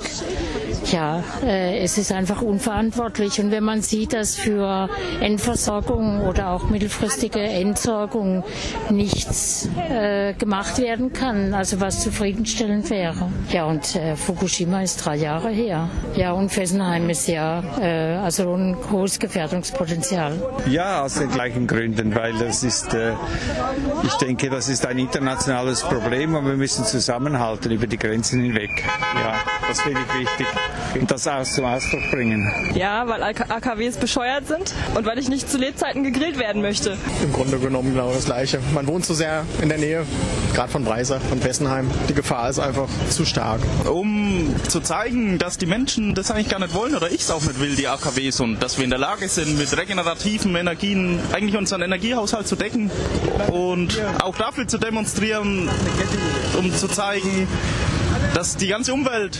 Ja, 0.95 1.21
äh, 1.43 1.79
es 1.79 1.97
ist 1.97 2.13
einfach 2.13 2.41
unverantwortlich 2.41 3.41
und 3.41 3.51
wenn 3.51 3.65
man 3.65 3.81
sieht, 3.81 4.13
dass 4.13 4.37
für 4.37 4.89
Endversorgung 5.19 6.21
oder 6.21 6.51
auch 6.51 6.69
mittelfristige 6.69 7.41
Entsorgung 7.41 8.45
nichts 8.89 9.67
äh, 9.89 10.31
gemacht 10.35 10.77
werden 10.77 11.11
kann, 11.11 11.53
also 11.53 11.81
was 11.81 12.01
zufriedenstellend 12.01 12.89
wäre. 12.89 13.29
Ja, 13.51 13.65
und 13.65 13.97
äh, 13.97 14.15
Fukushima 14.15 14.83
ist 14.83 15.05
drei 15.05 15.17
Jahre 15.17 15.49
her. 15.49 15.89
Ja, 16.15 16.31
und 16.31 16.49
Fessenheim 16.49 17.09
ist 17.09 17.27
ja 17.27 17.61
also 18.23 18.53
ein 18.53 18.77
hohes 18.89 19.19
Gefährdungspotenzial. 19.19 20.41
Ja, 20.69 21.01
aus 21.01 21.15
den 21.15 21.29
gleichen 21.29 21.67
Gründen, 21.67 22.15
weil 22.15 22.33
das 22.37 22.63
ist, 22.63 22.95
ich 24.03 24.13
denke, 24.13 24.49
das 24.49 24.69
ist 24.69 24.85
ein 24.85 24.97
internationales 24.97 25.81
Problem 25.81 26.35
und 26.35 26.45
wir 26.45 26.55
müssen 26.55 26.85
zusammenhalten 26.85 27.71
über 27.71 27.85
die 27.85 27.97
Grenzen 27.97 28.41
hinweg. 28.41 28.83
Ja, 29.15 29.35
das 29.67 29.81
finde 29.81 29.99
ich 30.07 30.19
wichtig 30.21 30.47
das 31.03 31.27
aus 31.27 31.53
zum 31.53 31.65
Ausdruck 31.65 32.09
bringen. 32.11 32.49
Ja, 32.73 33.07
weil 33.07 33.21
AKWs 33.21 33.97
bescheuert 33.97 34.47
sind 34.47 34.73
und 34.95 35.05
weil 35.05 35.19
ich 35.19 35.29
nicht 35.29 35.49
zu 35.49 35.57
Lebzeiten 35.57 36.03
gegrillt 36.03 36.39
werden 36.39 36.61
möchte. 36.61 36.97
Im 37.21 37.33
Grunde 37.33 37.59
genommen 37.59 37.93
genau 37.93 38.11
das 38.13 38.25
Gleiche. 38.25 38.59
Man 38.73 38.87
wohnt 38.87 39.05
zu 39.05 39.13
so 39.13 39.19
sehr 39.19 39.45
in 39.61 39.69
der 39.69 39.77
Nähe, 39.77 40.05
gerade 40.53 40.71
von 40.71 40.83
Breisach, 40.83 41.21
von 41.21 41.39
Fessenheim. 41.39 41.89
Die 42.09 42.13
Gefahr 42.13 42.49
ist 42.49 42.59
einfach 42.59 42.87
zu 43.09 43.25
stark. 43.25 43.59
Um 43.89 44.55
zu 44.67 44.79
zeigen, 44.79 45.37
dass 45.37 45.57
die 45.57 45.65
Menschen 45.65 46.15
das 46.15 46.31
eigentlich 46.31 46.49
gar 46.49 46.59
nicht 46.59 46.73
wollen 46.73 46.95
oder 46.95 47.11
ich 47.11 47.21
es 47.21 47.31
auch 47.31 47.41
nicht 47.41 47.59
will, 47.59 47.75
die 47.75 47.87
AKWs, 47.87 48.39
und 48.39 48.61
dass 48.61 48.77
wir 48.77 48.83
in 48.83 48.89
der 48.89 48.99
Lage 48.99 49.27
sind, 49.27 49.57
mit 49.57 49.75
regenerativen 49.75 50.55
Energien 50.55 51.19
eigentlich 51.33 51.57
unseren 51.57 51.81
Energiehaushalt 51.81 52.47
zu 52.47 52.55
decken 52.55 52.89
und 53.51 54.01
auch 54.23 54.35
dafür 54.37 54.67
zu 54.67 54.77
demonstrieren, 54.77 55.69
um 56.57 56.73
zu 56.73 56.87
zeigen, 56.87 57.47
dass 58.35 58.57
die 58.57 58.67
ganze 58.67 58.93
Umwelt 58.93 59.39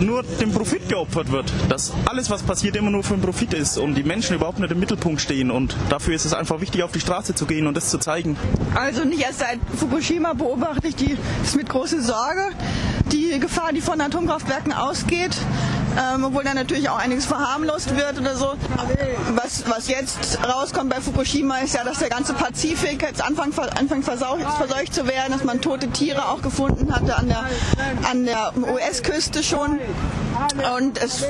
nur 0.00 0.22
dem 0.22 0.52
Profit 0.52 0.86
geopfert 0.90 1.32
wird, 1.32 1.50
dass 1.70 1.94
alles, 2.04 2.28
was 2.28 2.42
passiert, 2.42 2.76
immer 2.76 2.90
nur 2.90 3.02
für 3.02 3.14
den 3.14 3.22
Profit 3.22 3.54
ist 3.54 3.78
und 3.78 3.94
die 3.94 4.02
Menschen 4.02 4.36
überhaupt 4.36 4.58
nicht 4.58 4.70
im 4.70 4.78
Mittelpunkt 4.78 5.22
stehen. 5.22 5.50
Und 5.50 5.74
dafür 5.88 6.14
ist 6.14 6.26
es 6.26 6.34
einfach 6.34 6.60
wichtig, 6.60 6.82
auf 6.82 6.92
die 6.92 7.00
Straße 7.00 7.34
zu 7.34 7.46
gehen 7.46 7.66
und 7.66 7.74
das 7.74 7.88
zu 7.88 7.96
zeigen. 7.96 8.36
Also 8.74 9.04
nicht 9.04 9.22
erst 9.22 9.38
seit 9.38 9.58
Fukushima 9.78 10.34
beobachte 10.34 10.88
ich 10.88 10.94
die, 10.94 11.16
das 11.42 11.54
mit 11.54 11.70
großer 11.70 12.02
Sorge. 12.02 12.50
Die 13.10 13.40
Gefahr, 13.40 13.72
die 13.72 13.80
von 13.80 13.98
Atomkraftwerken 13.98 14.74
ausgeht, 14.74 15.34
ähm, 15.98 16.24
obwohl 16.24 16.44
da 16.44 16.54
natürlich 16.54 16.88
auch 16.88 16.98
einiges 16.98 17.26
verharmlost 17.26 17.96
wird 17.96 18.18
oder 18.20 18.36
so. 18.36 18.54
Was, 19.34 19.64
was 19.68 19.88
jetzt 19.88 20.38
rauskommt 20.44 20.90
bei 20.90 21.00
Fukushima 21.00 21.58
ist 21.58 21.74
ja, 21.74 21.84
dass 21.84 21.98
der 21.98 22.08
ganze 22.08 22.34
Pazifik 22.34 23.02
jetzt 23.02 23.22
anfängt, 23.22 23.54
verseucht, 24.04 24.50
verseucht 24.58 24.94
zu 24.94 25.06
werden, 25.06 25.32
dass 25.32 25.44
man 25.44 25.60
tote 25.60 25.88
Tiere 25.88 26.28
auch 26.28 26.42
gefunden 26.42 26.94
hatte 26.94 27.16
an 27.16 27.28
der, 27.28 27.44
an 28.10 28.24
der 28.24 28.52
US-Küste 28.56 29.42
schon. 29.42 29.78
Und 30.76 31.02
es 31.02 31.24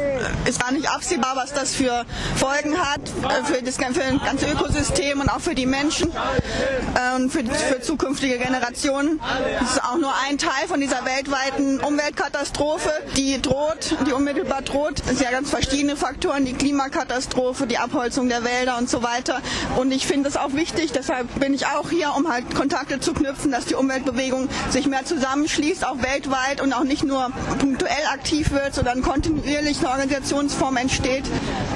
ist 0.46 0.60
gar 0.60 0.72
nicht 0.72 0.88
absehbar, 0.88 1.36
was 1.36 1.52
das 1.52 1.74
für 1.74 2.04
Folgen 2.36 2.78
hat 2.78 3.00
äh, 3.00 3.44
für 3.44 3.62
das, 3.62 3.76
für 3.76 4.12
das 4.12 4.24
ganze 4.24 4.46
Ökosystem 4.50 5.20
und 5.20 5.28
auch 5.28 5.40
für 5.40 5.54
die 5.54 5.66
Menschen 5.66 6.10
äh, 6.10 7.16
und 7.16 7.30
für, 7.30 7.44
für 7.44 7.80
zukünftige 7.80 8.38
Generationen. 8.38 9.20
Das 9.60 9.72
ist 9.72 9.84
auch 9.84 9.98
nur 9.98 10.12
ein 10.28 10.38
Teil 10.38 10.66
von 10.68 10.80
dieser 10.80 11.04
weltweiten 11.04 11.80
Umweltkatastrophe, 11.80 12.90
die 13.16 13.40
droht, 13.40 13.96
die 14.06 14.12
unmittelbar 14.12 14.62
droht. 14.62 15.00
Es 15.00 15.18
sind 15.18 15.20
ja 15.20 15.30
ganz 15.30 15.50
verschiedene 15.50 15.96
Faktoren, 15.96 16.44
die 16.44 16.54
Klimakatastrophe, 16.54 17.66
die 17.66 17.78
Abholzung 17.78 18.28
der 18.28 18.44
Wälder 18.44 18.78
und 18.78 18.88
so 18.88 19.02
weiter. 19.02 19.40
Und 19.76 19.92
ich 19.92 20.06
finde 20.06 20.28
es 20.28 20.36
auch 20.36 20.54
wichtig, 20.54 20.92
deshalb 20.92 21.40
bin 21.40 21.54
ich 21.54 21.66
auch 21.66 21.90
hier, 21.90 22.14
um 22.16 22.30
halt 22.30 22.54
Kontakte 22.54 23.00
zu 23.00 23.12
knüpfen, 23.12 23.50
dass 23.50 23.66
die 23.66 23.74
Umweltbewegung 23.74 24.48
sich 24.70 24.86
mehr 24.86 25.04
zusammenschließt, 25.04 25.86
auch 25.86 26.02
weltweit 26.02 26.60
und 26.60 26.72
auch 26.72 26.84
nicht 26.84 27.04
nur 27.04 27.30
punktuell 27.58 28.06
aktiv 28.12 28.50
wird, 28.50 28.74
sondern 28.74 28.93
kontinuierlich 29.02 29.78
eine 29.80 29.90
Organisationsform 29.90 30.76
entsteht. 30.76 31.24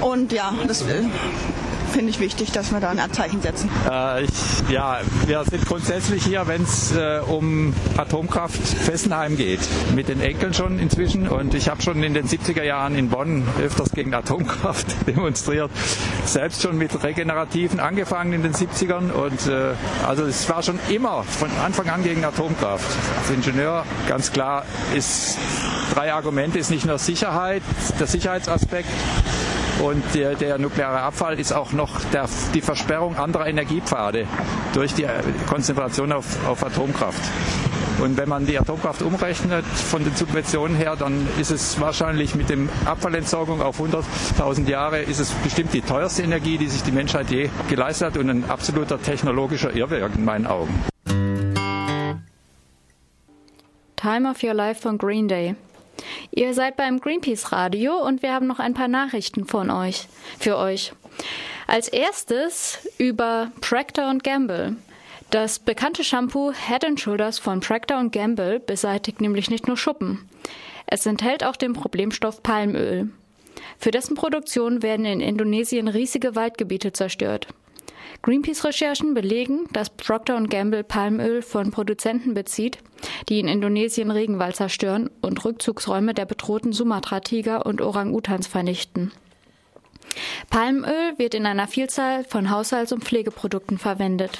Und 0.00 0.32
ja, 0.32 0.52
das 0.66 0.84
finde 1.88 2.10
ich 2.10 2.20
wichtig, 2.20 2.52
dass 2.52 2.70
wir 2.72 2.80
da 2.80 2.90
ein 2.90 3.00
Abzeichen 3.00 3.42
setzen. 3.42 3.68
Äh, 3.90 4.24
ich, 4.24 4.30
ja, 4.70 5.00
wir 5.26 5.44
sind 5.44 5.66
grundsätzlich 5.66 6.24
hier, 6.24 6.46
wenn 6.46 6.62
es 6.62 6.94
äh, 6.94 7.20
um 7.26 7.74
Atomkraft 7.96 8.56
Fessenheim 8.56 9.36
geht. 9.36 9.60
Mit 9.94 10.08
den 10.08 10.20
Enkeln 10.20 10.54
schon 10.54 10.78
inzwischen. 10.78 11.28
Und 11.28 11.54
ich 11.54 11.68
habe 11.68 11.82
schon 11.82 12.02
in 12.02 12.14
den 12.14 12.28
70er 12.28 12.62
Jahren 12.62 12.94
in 12.94 13.08
Bonn 13.08 13.42
öfters 13.60 13.90
gegen 13.92 14.14
Atomkraft 14.14 14.86
demonstriert. 15.06 15.70
Selbst 16.24 16.62
schon 16.62 16.78
mit 16.78 17.02
Regenerativen 17.02 17.80
angefangen 17.80 18.32
in 18.32 18.42
den 18.42 18.52
70ern. 18.52 19.10
Und 19.10 19.46
äh, 19.46 19.74
also 20.06 20.24
es 20.24 20.48
war 20.48 20.62
schon 20.62 20.78
immer 20.90 21.24
von 21.24 21.50
Anfang 21.64 21.88
an 21.88 22.04
gegen 22.04 22.24
Atomkraft. 22.24 22.86
Als 23.18 23.30
Ingenieur 23.30 23.84
ganz 24.06 24.30
klar 24.32 24.64
ist 24.94 25.38
drei 25.94 26.12
Argumente 26.12 26.58
ist 26.58 26.70
nicht 26.70 26.86
nur 26.86 26.98
Sicherheit, 26.98 27.62
der 27.98 28.06
Sicherheitsaspekt, 28.06 28.88
und 29.82 30.02
der, 30.14 30.34
der, 30.34 30.58
nukleare 30.58 31.00
Abfall 31.00 31.38
ist 31.38 31.52
auch 31.52 31.72
noch 31.72 32.02
der, 32.12 32.28
die 32.52 32.60
Versperrung 32.60 33.16
anderer 33.16 33.46
Energiepfade 33.46 34.26
durch 34.74 34.92
die 34.94 35.06
Konzentration 35.48 36.12
auf, 36.12 36.24
auf 36.48 36.64
Atomkraft. 36.64 37.20
Und 38.00 38.16
wenn 38.16 38.28
man 38.28 38.46
die 38.46 38.58
Atomkraft 38.58 39.02
umrechnet 39.02 39.64
von 39.64 40.04
den 40.04 40.14
Subventionen 40.14 40.76
her, 40.76 40.94
dann 40.96 41.26
ist 41.40 41.50
es 41.50 41.80
wahrscheinlich 41.80 42.34
mit 42.34 42.48
dem 42.48 42.68
Abfallentsorgung 42.84 43.60
auf 43.60 43.80
100.000 43.80 44.68
Jahre 44.68 45.00
ist 45.00 45.18
es 45.18 45.30
bestimmt 45.30 45.72
die 45.72 45.80
teuerste 45.80 46.22
Energie, 46.22 46.58
die 46.58 46.68
sich 46.68 46.82
die 46.82 46.92
Menschheit 46.92 47.30
je 47.30 47.50
geleistet 47.68 48.08
hat 48.08 48.16
und 48.16 48.30
ein 48.30 48.48
absoluter 48.48 49.00
technologischer 49.00 49.74
Irrwerk 49.74 50.14
in 50.14 50.24
meinen 50.24 50.46
Augen. 50.46 50.74
Time 53.96 54.30
of 54.30 54.42
Your 54.44 54.54
Life 54.54 54.80
von 54.80 54.96
Green 54.96 55.26
Day. 55.26 55.56
Ihr 56.30 56.54
seid 56.54 56.76
beim 56.76 57.00
Greenpeace 57.00 57.52
Radio 57.52 57.96
und 58.04 58.22
wir 58.22 58.32
haben 58.32 58.46
noch 58.46 58.58
ein 58.58 58.74
paar 58.74 58.88
Nachrichten 58.88 59.46
von 59.46 59.70
euch, 59.70 60.08
für 60.38 60.56
euch. 60.56 60.92
Als 61.66 61.88
erstes 61.88 62.78
über 62.98 63.50
Procter 63.60 64.14
Gamble. 64.22 64.76
Das 65.30 65.58
bekannte 65.58 66.04
Shampoo 66.04 66.52
Head 66.52 66.98
Shoulders 66.98 67.38
von 67.38 67.60
Procter 67.60 68.02
Gamble 68.08 68.60
beseitigt 68.60 69.20
nämlich 69.20 69.50
nicht 69.50 69.66
nur 69.66 69.76
Schuppen. 69.76 70.28
Es 70.86 71.04
enthält 71.04 71.44
auch 71.44 71.56
den 71.56 71.74
Problemstoff 71.74 72.42
Palmöl. 72.42 73.10
Für 73.78 73.90
dessen 73.90 74.16
Produktion 74.16 74.82
werden 74.82 75.04
in 75.04 75.20
Indonesien 75.20 75.88
riesige 75.88 76.34
Waldgebiete 76.34 76.92
zerstört. 76.92 77.48
Greenpeace-Recherchen 78.22 79.14
belegen, 79.14 79.66
dass 79.72 79.90
Procter 79.90 80.40
Gamble 80.42 80.84
Palmöl 80.84 81.42
von 81.42 81.70
Produzenten 81.70 82.34
bezieht, 82.34 82.78
die 83.28 83.40
in 83.40 83.48
Indonesien 83.48 84.10
Regenwald 84.10 84.56
zerstören 84.56 85.10
und 85.20 85.44
Rückzugsräume 85.44 86.14
der 86.14 86.26
bedrohten 86.26 86.72
Sumatra-Tiger 86.72 87.64
und 87.64 87.80
Orang-Utans 87.80 88.46
vernichten. 88.46 89.12
Palmöl 90.50 91.16
wird 91.16 91.34
in 91.34 91.46
einer 91.46 91.68
Vielzahl 91.68 92.24
von 92.24 92.50
Haushalts- 92.50 92.92
und 92.92 93.04
Pflegeprodukten 93.04 93.78
verwendet. 93.78 94.38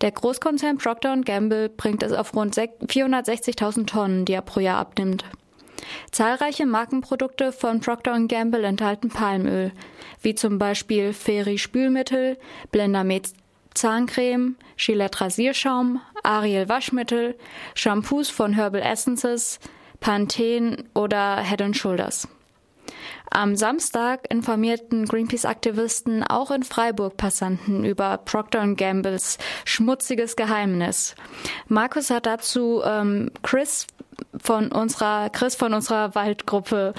Der 0.00 0.10
Großkonzern 0.10 0.78
Procter 0.78 1.16
Gamble 1.18 1.68
bringt 1.68 2.02
es 2.02 2.12
auf 2.12 2.34
rund 2.34 2.54
460.000 2.56 3.86
Tonnen, 3.86 4.24
die 4.24 4.32
er 4.32 4.42
pro 4.42 4.60
Jahr 4.60 4.78
abnimmt. 4.78 5.24
Zahlreiche 6.10 6.66
Markenprodukte 6.66 7.52
von 7.52 7.80
Procter 7.80 8.18
Gamble 8.26 8.64
enthalten 8.64 9.08
Palmöl, 9.08 9.72
wie 10.22 10.34
zum 10.34 10.58
Beispiel 10.58 11.12
Fairy 11.12 11.58
Spülmittel, 11.58 12.38
Blender 12.70 13.04
Med 13.04 13.28
Zahncreme, 13.74 14.56
Gillette 14.76 15.20
Rasierschaum, 15.20 16.00
Ariel 16.22 16.68
Waschmittel, 16.68 17.36
Shampoos 17.74 18.28
von 18.28 18.52
Herbal 18.52 18.82
Essences, 18.82 19.60
Pantene 20.00 20.84
oder 20.94 21.42
Head 21.42 21.76
Shoulders. 21.76 22.28
Am 23.30 23.56
Samstag 23.56 24.30
informierten 24.30 25.04
Greenpeace-Aktivisten 25.04 26.24
auch 26.24 26.50
in 26.50 26.62
Freiburg 26.62 27.16
Passanten 27.18 27.84
über 27.84 28.16
Procter 28.18 28.66
Gambles 28.74 29.38
schmutziges 29.64 30.34
Geheimnis. 30.34 31.14
Markus 31.68 32.10
hat 32.10 32.26
dazu 32.26 32.82
ähm, 32.84 33.30
Chris 33.42 33.86
von 34.40 34.72
unserer 34.72 35.30
Chris 35.30 35.54
von 35.54 35.74
unserer 35.74 36.14
Waldgruppe 36.14 36.94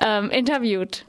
ähm, 0.00 0.30
interviewt. 0.30 1.04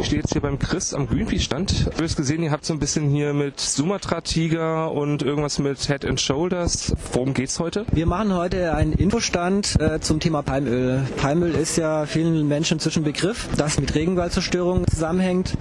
Ich 0.00 0.06
stehe 0.06 0.22
jetzt 0.22 0.32
hier 0.32 0.40
beim 0.40 0.58
Chris 0.58 0.94
am 0.94 1.06
Greenpeace-Stand. 1.06 1.72
Ich 1.72 2.02
habe 2.02 2.14
gesehen, 2.14 2.42
ihr 2.42 2.50
habt 2.50 2.64
so 2.64 2.72
ein 2.72 2.78
bisschen 2.78 3.10
hier 3.10 3.34
mit 3.34 3.60
Sumatra-Tiger 3.60 4.90
und 4.92 5.22
irgendwas 5.22 5.58
mit 5.58 5.78
Head 5.88 6.06
and 6.06 6.18
Shoulders. 6.18 6.94
Worum 7.12 7.34
geht's 7.34 7.60
heute? 7.60 7.84
Wir 7.92 8.06
machen 8.06 8.34
heute 8.34 8.74
einen 8.74 8.94
Infostand 8.94 9.78
äh, 9.78 10.00
zum 10.00 10.18
Thema 10.18 10.40
Palmöl. 10.40 11.06
Palmöl 11.18 11.54
ist 11.54 11.76
ja 11.76 12.06
vielen 12.06 12.48
Menschen 12.48 12.76
inzwischen 12.76 13.04
Begriff, 13.04 13.46
das 13.58 13.78
mit 13.78 13.94
Regenwaldzerstörung 13.94 14.86
zusammenhängt. 14.86 15.58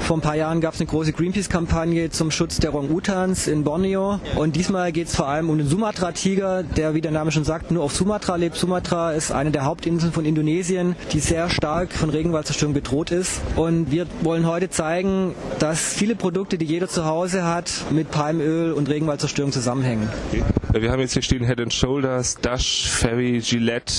Vor 0.00 0.16
ein 0.16 0.22
paar 0.22 0.36
Jahren 0.36 0.62
gab 0.62 0.72
es 0.72 0.80
eine 0.80 0.88
große 0.88 1.12
Greenpeace-Kampagne 1.12 2.08
zum 2.08 2.30
Schutz 2.30 2.60
der 2.60 2.74
Orang-Utans 2.74 3.46
in 3.46 3.62
Borneo. 3.62 4.20
Und 4.36 4.56
diesmal 4.56 4.90
geht 4.92 5.08
es 5.08 5.16
vor 5.16 5.28
allem 5.28 5.50
um 5.50 5.58
den 5.58 5.68
Sumatra-Tiger, 5.68 6.62
der, 6.62 6.94
wie 6.94 7.02
der 7.02 7.12
Name 7.12 7.30
schon 7.30 7.44
sagt, 7.44 7.70
nur 7.70 7.84
auf 7.84 7.94
Sumatra 7.94 8.36
lebt. 8.36 8.56
Sumatra 8.56 9.12
ist 9.12 9.32
eine 9.32 9.50
der 9.50 9.66
Hauptinseln 9.66 10.14
von 10.14 10.24
Indonesien, 10.24 10.96
die 11.12 11.20
sehr 11.20 11.50
stark 11.50 11.92
von 11.92 12.08
Regenwaldzerstörung 12.08 12.72
bedroht 12.72 13.10
ist. 13.10 13.42
Und 13.54 13.81
wir 13.90 14.06
wollen 14.22 14.46
heute 14.46 14.70
zeigen, 14.70 15.34
dass 15.58 15.80
viele 15.94 16.14
Produkte, 16.14 16.58
die 16.58 16.64
jeder 16.66 16.88
zu 16.88 17.04
Hause 17.04 17.44
hat, 17.44 17.70
mit 17.90 18.10
Palmöl 18.10 18.72
und 18.72 18.88
Regenwaldzerstörung 18.88 19.52
zusammenhängen. 19.52 20.08
Okay. 20.28 20.42
Wir 20.74 20.90
haben 20.90 21.00
jetzt 21.00 21.12
hier 21.12 21.20
stehen 21.20 21.44
Head 21.44 21.70
Shoulders, 21.70 22.38
Dash, 22.40 22.88
Ferry, 22.88 23.40
Gillette. 23.40 23.92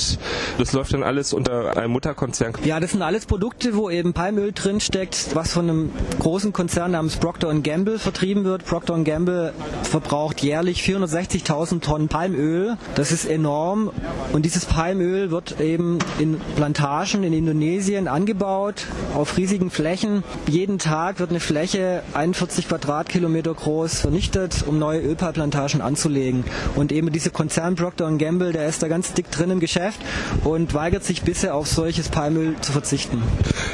Das 0.57 0.73
läuft 0.73 0.93
dann 0.93 1.03
alles 1.03 1.31
unter 1.31 1.77
einem 1.77 1.91
Mutterkonzern. 1.91 2.53
Ja, 2.65 2.79
das 2.79 2.91
sind 2.91 3.03
alles 3.03 3.27
Produkte, 3.27 3.75
wo 3.75 3.91
eben 3.91 4.13
Palmöl 4.13 4.53
drin 4.53 4.79
steckt, 4.79 5.35
was 5.35 5.53
von 5.53 5.69
einem 5.69 5.91
großen 6.17 6.51
Konzern 6.51 6.91
namens 6.91 7.17
Procter 7.17 7.53
Gamble 7.53 7.99
vertrieben 7.99 8.43
wird. 8.43 8.65
Procter 8.65 8.97
Gamble 9.03 9.53
verbraucht 9.83 10.41
jährlich 10.41 10.81
460.000 10.81 11.81
Tonnen 11.81 12.07
Palmöl. 12.07 12.77
Das 12.95 13.11
ist 13.11 13.25
enorm. 13.25 13.91
Und 14.31 14.43
dieses 14.43 14.65
Palmöl 14.65 15.29
wird 15.29 15.59
eben 15.59 15.99
in 16.17 16.41
Plantagen 16.55 17.23
in 17.23 17.33
Indonesien 17.33 18.07
angebaut, 18.07 18.87
auf 19.13 19.37
riesigen 19.37 19.69
Flächen. 19.69 20.23
Jeden 20.47 20.79
Tag 20.79 21.19
wird 21.19 21.29
eine 21.29 21.39
Fläche 21.39 22.01
41 22.15 22.67
Quadratkilometer 22.67 23.53
groß 23.53 23.99
vernichtet, 23.99 24.63
um 24.65 24.79
neue 24.79 25.01
Ölpalmplantagen 25.01 25.81
anzulegen. 25.81 26.43
Und 26.75 26.91
eben 26.91 27.11
dieser 27.11 27.29
Konzern 27.29 27.75
Procter 27.75 28.11
Gamble, 28.17 28.51
der 28.51 28.67
ist 28.67 28.83
da 28.83 28.87
ganz 28.87 29.13
dick 29.13 29.31
drin 29.31 29.51
im 29.51 29.59
Geschäft 29.59 29.99
und 30.43 30.73
weigert 30.73 31.03
sich 31.03 31.21
bisher 31.23 31.55
auf 31.55 31.67
solches 31.67 32.09
Palmöl 32.09 32.55
zu 32.61 32.71
verzichten. 32.71 33.21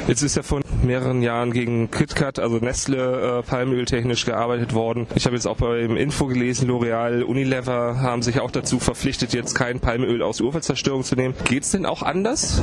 Jetzt 0.06 0.22
ist 0.22 0.36
ja 0.36 0.42
vor 0.42 0.60
mehreren 0.82 1.22
Jahren 1.22 1.52
gegen 1.52 1.90
KitKat, 1.90 2.38
also 2.38 2.56
Nestle, 2.56 3.38
äh, 3.38 3.42
palmöltechnisch 3.42 4.24
gearbeitet 4.24 4.74
worden. 4.74 5.06
Ich 5.14 5.26
habe 5.26 5.36
jetzt 5.36 5.46
auch 5.46 5.56
beim 5.56 5.96
Info 5.96 6.26
gelesen, 6.26 6.68
L'Oreal, 6.68 7.22
Unilever 7.22 8.00
haben 8.00 8.22
sich 8.22 8.40
auch 8.40 8.50
dazu 8.50 8.78
verpflichtet, 8.78 9.32
jetzt 9.32 9.54
kein 9.54 9.80
Palmöl 9.80 10.22
aus 10.22 10.40
Urwaldzerstörung 10.40 11.04
zu 11.04 11.16
nehmen. 11.16 11.34
Geht 11.44 11.64
es 11.64 11.70
denn 11.70 11.86
auch 11.86 12.02
anders? 12.02 12.62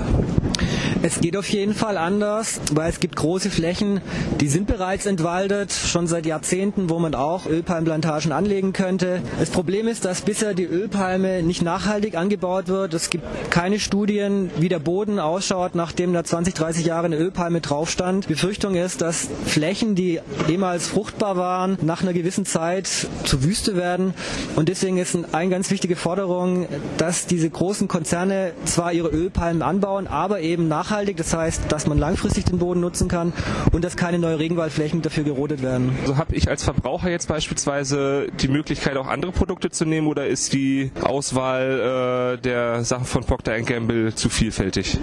Es 1.03 1.21
geht 1.21 1.38
auf 1.38 1.47
jeden 1.49 1.75
Fall 1.75 1.95
anders, 1.95 2.60
weil 2.73 2.89
es 2.89 2.99
gibt 2.99 3.15
große 3.15 3.51
Flächen, 3.51 4.01
die 4.41 4.47
sind 4.47 4.65
bereits 4.65 5.05
entwaldet, 5.05 5.71
schon 5.71 6.07
seit 6.07 6.25
Jahrzehnten, 6.25 6.89
wo 6.89 6.97
man 6.97 7.13
auch 7.13 7.45
Ölpalmplantagen 7.45 8.31
anlegen 8.31 8.73
könnte. 8.73 9.21
Das 9.39 9.51
Problem 9.51 9.88
ist, 9.88 10.05
dass 10.05 10.21
bisher 10.21 10.55
die 10.55 10.63
Ölpalme 10.65 11.43
nicht 11.43 11.62
nachhaltig 11.62 12.17
angebaut 12.17 12.67
wird. 12.67 12.95
Es 12.95 13.12
gibt 13.12 13.23
keine 13.51 13.79
Studien, 13.79 14.49
wie 14.57 14.69
der 14.69 14.79
Boden 14.79 15.19
ausschaut, 15.19 15.75
nachdem 15.75 16.13
da 16.13 16.23
20, 16.23 16.55
30 16.55 16.86
Jahre 16.86 17.05
eine 17.05 17.17
Ölpalme 17.17 17.62
drauf 17.62 17.91
stand. 17.91 18.27
Befürchtung 18.27 18.75
ist, 18.75 19.01
dass 19.01 19.27
Flächen, 19.45 19.93
die 19.93 20.19
ehemals 20.49 20.88
fruchtbar 20.88 21.38
waren, 21.38 21.77
nach 21.83 22.01
einer 22.01 22.13
gewissen 22.13 22.45
Zeit 22.45 22.88
zu 23.23 23.43
Wüste 23.43 23.75
werden. 23.75 24.15
Und 24.55 24.67
deswegen 24.67 24.97
ist 24.97 25.15
eine 25.31 25.49
ganz 25.49 25.69
wichtige 25.69 25.95
Forderung, 25.95 26.67
dass 26.97 27.27
diese 27.27 27.49
großen 27.49 27.88
Konzerne 27.88 28.53
zwar 28.65 28.93
ihre 28.93 29.10
Ölpalmen 29.10 29.62
anbauen, 29.62 30.07
aber 30.07 30.41
eben 30.41 30.67
nachhaltig. 30.67 30.88
Das 31.05 31.33
heißt, 31.33 31.71
dass 31.71 31.86
man 31.86 31.97
langfristig 31.97 32.45
den 32.45 32.57
Boden 32.57 32.79
nutzen 32.79 33.07
kann 33.07 33.33
und 33.71 33.83
dass 33.83 33.95
keine 33.95 34.17
neuen 34.19 34.38
Regenwaldflächen 34.38 35.01
dafür 35.01 35.23
gerodet 35.23 35.62
werden. 35.62 35.95
Also 36.01 36.17
habe 36.17 36.36
ich 36.36 36.49
als 36.49 36.63
Verbraucher 36.63 37.10
jetzt 37.10 37.27
beispielsweise 37.27 38.27
die 38.39 38.47
Möglichkeit, 38.47 38.97
auch 38.97 39.07
andere 39.07 39.31
Produkte 39.31 39.69
zu 39.69 39.86
nehmen 39.86 40.07
oder 40.07 40.27
ist 40.27 40.53
die 40.53 40.91
Auswahl 41.01 42.38
äh, 42.38 42.41
der 42.41 42.83
Sachen 42.83 43.05
von 43.05 43.23
Procter 43.23 43.62
Gamble 43.62 44.15
zu 44.15 44.29
vielfältig? 44.29 44.97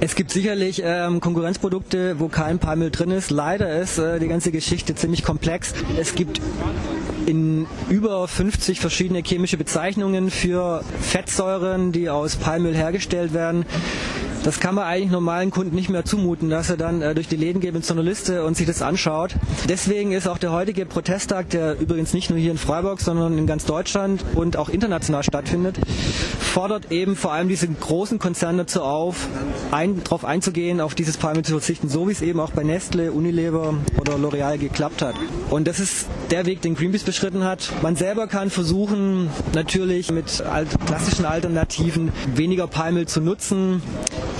Es 0.00 0.14
gibt 0.14 0.30
sicherlich 0.30 0.82
ähm, 0.84 1.20
Konkurrenzprodukte, 1.20 2.20
wo 2.20 2.28
kein 2.28 2.58
Palmöl 2.58 2.90
drin 2.90 3.10
ist. 3.10 3.30
Leider 3.30 3.80
ist 3.80 3.98
äh, 3.98 4.20
die 4.20 4.28
ganze 4.28 4.52
Geschichte 4.52 4.94
ziemlich 4.94 5.24
komplex. 5.24 5.74
Es 5.98 6.14
gibt 6.14 6.40
in 7.26 7.66
über 7.90 8.26
50 8.26 8.80
verschiedene 8.80 9.22
chemische 9.24 9.56
Bezeichnungen 9.56 10.30
für 10.30 10.82
Fettsäuren, 11.00 11.92
die 11.92 12.08
aus 12.08 12.36
Palmöl 12.36 12.74
hergestellt 12.74 13.34
werden. 13.34 13.66
Das 14.44 14.60
kann 14.60 14.74
man 14.74 14.84
eigentlich 14.84 15.10
normalen 15.10 15.50
Kunden 15.50 15.74
nicht 15.74 15.90
mehr 15.90 16.04
zumuten, 16.04 16.48
dass 16.48 16.70
er 16.70 16.76
dann 16.76 17.02
äh, 17.02 17.14
durch 17.14 17.28
die 17.28 17.36
Läden 17.36 17.60
geht 17.60 17.74
mit 17.74 17.84
so 17.84 17.94
einer 17.94 18.02
Liste 18.02 18.44
und 18.44 18.56
sich 18.56 18.66
das 18.66 18.82
anschaut. 18.82 19.34
Deswegen 19.68 20.12
ist 20.12 20.28
auch 20.28 20.38
der 20.38 20.52
heutige 20.52 20.86
Protesttag, 20.86 21.50
der 21.50 21.78
übrigens 21.78 22.12
nicht 22.12 22.30
nur 22.30 22.38
hier 22.38 22.52
in 22.52 22.58
Freiburg, 22.58 23.00
sondern 23.00 23.36
in 23.36 23.46
ganz 23.46 23.64
Deutschland 23.64 24.24
und 24.34 24.56
auch 24.56 24.68
international 24.68 25.22
stattfindet, 25.22 25.78
fordert 26.40 26.90
eben 26.90 27.16
vor 27.16 27.32
allem 27.32 27.48
diese 27.48 27.68
großen 27.68 28.18
Konzerne 28.18 28.58
dazu 28.58 28.82
auf, 28.82 29.28
ein, 29.70 30.02
darauf 30.02 30.24
einzugehen, 30.24 30.80
auf 30.80 30.94
dieses 30.94 31.16
Palmöl 31.16 31.44
zu 31.44 31.52
verzichten, 31.52 31.88
so 31.88 32.08
wie 32.08 32.12
es 32.12 32.22
eben 32.22 32.40
auch 32.40 32.50
bei 32.50 32.64
Nestle, 32.64 33.12
Unilever 33.12 33.74
oder 34.00 34.14
L'Oreal 34.14 34.58
geklappt 34.58 35.02
hat. 35.02 35.14
Und 35.50 35.68
das 35.68 35.78
ist 35.80 36.06
der 36.30 36.46
Weg, 36.46 36.62
den 36.62 36.74
Greenpeace 36.74 37.04
beschritten 37.04 37.44
hat. 37.44 37.70
Man 37.82 37.96
selber 37.96 38.26
kann 38.26 38.50
versuchen, 38.50 39.30
natürlich 39.54 40.10
mit 40.10 40.42
klassischen 40.86 41.24
Alternativen 41.24 42.12
weniger 42.34 42.66
Palmöl 42.66 43.06
zu 43.06 43.20
nutzen. 43.20 43.82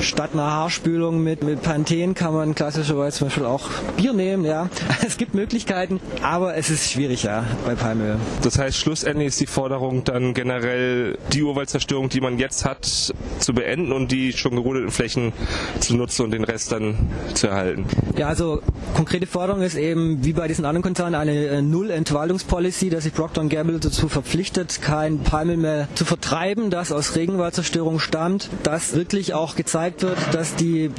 Statt 0.01 0.31
einer 0.33 0.51
Haarspülung 0.51 1.23
mit, 1.23 1.43
mit 1.43 1.63
Panthen 1.63 2.15
kann 2.15 2.33
man 2.33 2.55
klassischerweise 2.55 3.19
zum 3.19 3.29
Beispiel 3.29 3.45
auch 3.45 3.69
Bier 3.97 4.13
nehmen. 4.13 4.45
Ja. 4.45 4.69
Es 5.07 5.17
gibt 5.17 5.35
Möglichkeiten, 5.35 6.01
aber 6.23 6.57
es 6.57 6.71
ist 6.71 6.91
schwierig 6.91 7.23
ja, 7.23 7.45
bei 7.65 7.75
Palmöl. 7.75 8.17
Das 8.43 8.59
heißt, 8.59 8.77
schlussendlich 8.77 9.29
ist 9.29 9.41
die 9.41 9.47
Forderung 9.47 10.05
dann 10.05 10.35
generell 10.35 11.17
die 11.33 11.43
Urwaldzerstörung, 11.43 12.09
die 12.09 12.21
man 12.21 12.39
jetzt 12.39 12.65
hat, 12.65 12.85
zu 12.85 13.55
beenden 13.55 13.93
und 13.93 14.13
die 14.13 14.33
schon 14.33 14.55
gerodeten 14.55 14.91
Flächen 14.91 15.33
zu 15.81 15.97
nutzen 15.97 16.23
und 16.25 16.33
den 16.33 16.45
Rest 16.45 16.73
dann 16.73 16.97
zu 17.35 17.47
erhalten. 17.47 17.87
Ja, 18.17 18.29
also 18.29 18.61
konkrete 18.95 19.27
Forderung 19.27 19.63
ist 19.63 19.77
eben, 19.77 20.25
wie 20.25 20.33
bei 20.33 20.49
diesen 20.49 20.65
anderen 20.65 20.83
Konzernen, 20.83 21.15
eine 21.15 21.47
äh, 21.47 21.63
Null-Entwaldungspolicy, 21.63 22.91
dass 22.91 23.05
sich 23.05 23.15
Procter 23.15 23.45
Gamble 23.45 23.79
dazu 23.79 24.09
verpflichtet, 24.09 24.83
kein 24.83 25.21
Palmöl 25.21 25.57
mehr 25.57 25.89
zu 25.95 26.05
vertreiben, 26.05 26.71
das 26.71 26.93
aus 26.93 27.17
Regenwaldzerstörung 27.17 28.01
stammt, 28.01 28.51
dass 28.63 28.95
wirklich 28.95 29.35
auch 29.35 29.57
gezeigt 29.57 29.88
gezeigt 29.88 30.03
wird, 30.03 30.35
dass 30.35 30.55
die 30.57 30.90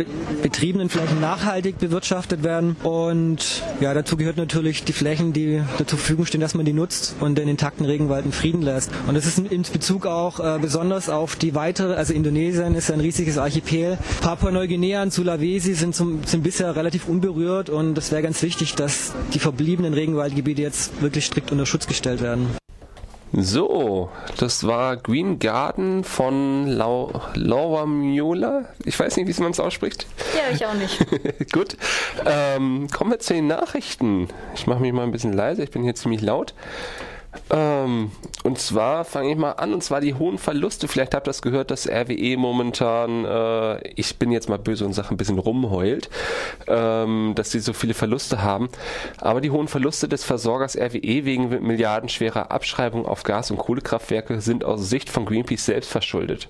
betriebenen 0.41 0.89
Flächen 0.89 1.19
nachhaltig 1.19 1.77
bewirtschaftet 1.77 2.43
werden. 2.43 2.75
Und 2.83 3.63
ja, 3.79 3.93
dazu 3.93 4.17
gehört 4.17 4.37
natürlich 4.37 4.83
die 4.83 4.93
Flächen, 4.93 5.33
die 5.33 5.61
zur 5.77 5.97
Verfügung 5.97 6.25
stehen, 6.25 6.41
dass 6.41 6.55
man 6.55 6.65
die 6.65 6.73
nutzt 6.73 7.15
und 7.19 7.37
den 7.37 7.47
intakten 7.47 7.85
Regenwald 7.85 8.25
in 8.25 8.31
Frieden 8.31 8.61
lässt. 8.61 8.91
Und 9.07 9.15
das 9.15 9.25
ist 9.25 9.39
in 9.39 9.61
Bezug 9.71 10.05
auch 10.05 10.39
äh, 10.39 10.59
besonders 10.59 11.09
auf 11.09 11.35
die 11.35 11.55
weitere, 11.55 11.95
also 11.95 12.13
Indonesien 12.13 12.75
ist 12.75 12.91
ein 12.91 12.99
riesiges 12.99 13.37
Archipel. 13.37 13.97
Papua-Neuguinea 14.21 15.03
und 15.03 15.13
Sulawesi 15.13 15.73
sind, 15.73 15.95
zum, 15.95 16.23
sind 16.25 16.43
bisher 16.43 16.75
relativ 16.75 17.07
unberührt 17.07 17.69
und 17.69 17.97
es 17.97 18.11
wäre 18.11 18.21
ganz 18.23 18.41
wichtig, 18.41 18.75
dass 18.75 19.13
die 19.33 19.39
verbliebenen 19.39 19.93
Regenwaldgebiete 19.93 20.61
jetzt 20.61 21.01
wirklich 21.01 21.25
strikt 21.25 21.51
unter 21.51 21.65
Schutz 21.65 21.87
gestellt 21.87 22.21
werden. 22.21 22.47
So, 23.31 24.09
das 24.37 24.65
war 24.65 24.97
Green 24.97 25.37
Garden 25.37 26.03
von 26.03 26.67
Lau 26.67 27.21
Laura 27.35 27.85
Miola. 27.85 28.65
Ich 28.85 28.99
weiß 28.99 29.17
nicht, 29.17 29.27
wie 29.27 29.41
man 29.41 29.51
es 29.51 29.59
ausspricht. 29.59 30.07
Ja, 30.35 30.53
ich 30.53 30.65
auch 30.65 30.73
nicht. 30.73 31.51
Gut. 31.51 31.77
Ähm, 32.25 32.87
kommen 32.91 33.11
wir 33.11 33.19
zu 33.19 33.33
den 33.33 33.47
Nachrichten. 33.47 34.29
Ich 34.55 34.65
mache 34.65 34.79
mich 34.79 34.93
mal 34.93 35.03
ein 35.03 35.11
bisschen 35.11 35.33
leise, 35.33 35.63
ich 35.63 35.69
bin 35.69 35.83
hier 35.83 35.95
ziemlich 35.95 36.21
laut. 36.21 36.53
Ähm, 37.49 38.11
und 38.43 38.59
zwar 38.59 39.05
fange 39.05 39.31
ich 39.31 39.37
mal 39.37 39.53
an, 39.53 39.73
und 39.73 39.83
zwar 39.83 40.01
die 40.01 40.13
hohen 40.13 40.37
Verluste. 40.37 40.87
Vielleicht 40.87 41.13
habt 41.13 41.27
ihr 41.27 41.29
das 41.29 41.41
gehört, 41.41 41.71
dass 41.71 41.87
RWE 41.87 42.37
momentan, 42.37 43.25
äh, 43.25 43.87
ich 43.95 44.17
bin 44.17 44.31
jetzt 44.31 44.49
mal 44.49 44.59
böse 44.59 44.85
und 44.85 44.93
sage 44.93 45.09
ein 45.11 45.17
bisschen 45.17 45.39
rumheult, 45.39 46.09
ähm, 46.67 47.33
dass 47.35 47.51
sie 47.51 47.59
so 47.59 47.73
viele 47.73 47.93
Verluste 47.93 48.41
haben. 48.41 48.69
Aber 49.17 49.41
die 49.41 49.51
hohen 49.51 49.67
Verluste 49.67 50.07
des 50.07 50.23
Versorgers 50.23 50.77
RWE 50.77 51.25
wegen 51.25 51.49
milliardenschwerer 51.65 52.51
Abschreibung 52.51 53.05
auf 53.05 53.23
Gas- 53.23 53.51
und 53.51 53.57
Kohlekraftwerke 53.57 54.41
sind 54.41 54.63
aus 54.63 54.89
Sicht 54.89 55.09
von 55.09 55.25
Greenpeace 55.25 55.65
selbst 55.65 55.91
verschuldet. 55.91 56.49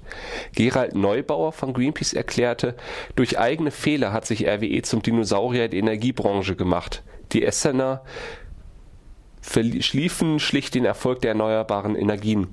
Gerald 0.55 0.95
Neubauer 0.95 1.51
von 1.51 1.73
Greenpeace 1.73 2.13
erklärte, 2.13 2.75
durch 3.15 3.39
eigene 3.39 3.71
Fehler 3.71 4.13
hat 4.13 4.25
sich 4.25 4.47
RWE 4.47 4.81
zum 4.83 5.01
Dinosaurier 5.01 5.69
der 5.69 5.79
Energiebranche 5.79 6.55
gemacht. 6.55 7.03
Die 7.31 7.45
Essener 7.45 8.01
verschliefen 9.49 10.39
schlicht 10.39 10.75
den 10.75 10.85
Erfolg 10.85 11.21
der 11.21 11.31
erneuerbaren 11.31 11.95
Energien. 11.95 12.47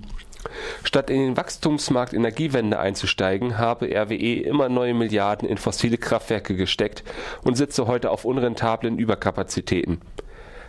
Statt 0.82 1.10
in 1.10 1.18
den 1.18 1.36
Wachstumsmarkt 1.36 2.14
Energiewende 2.14 2.78
einzusteigen, 2.78 3.58
habe 3.58 3.86
RWE 3.86 4.40
immer 4.40 4.68
neue 4.68 4.94
Milliarden 4.94 5.48
in 5.48 5.58
fossile 5.58 5.98
Kraftwerke 5.98 6.56
gesteckt 6.56 7.04
und 7.44 7.56
sitze 7.56 7.86
heute 7.86 8.10
auf 8.10 8.24
unrentablen 8.24 8.98
Überkapazitäten. 8.98 10.00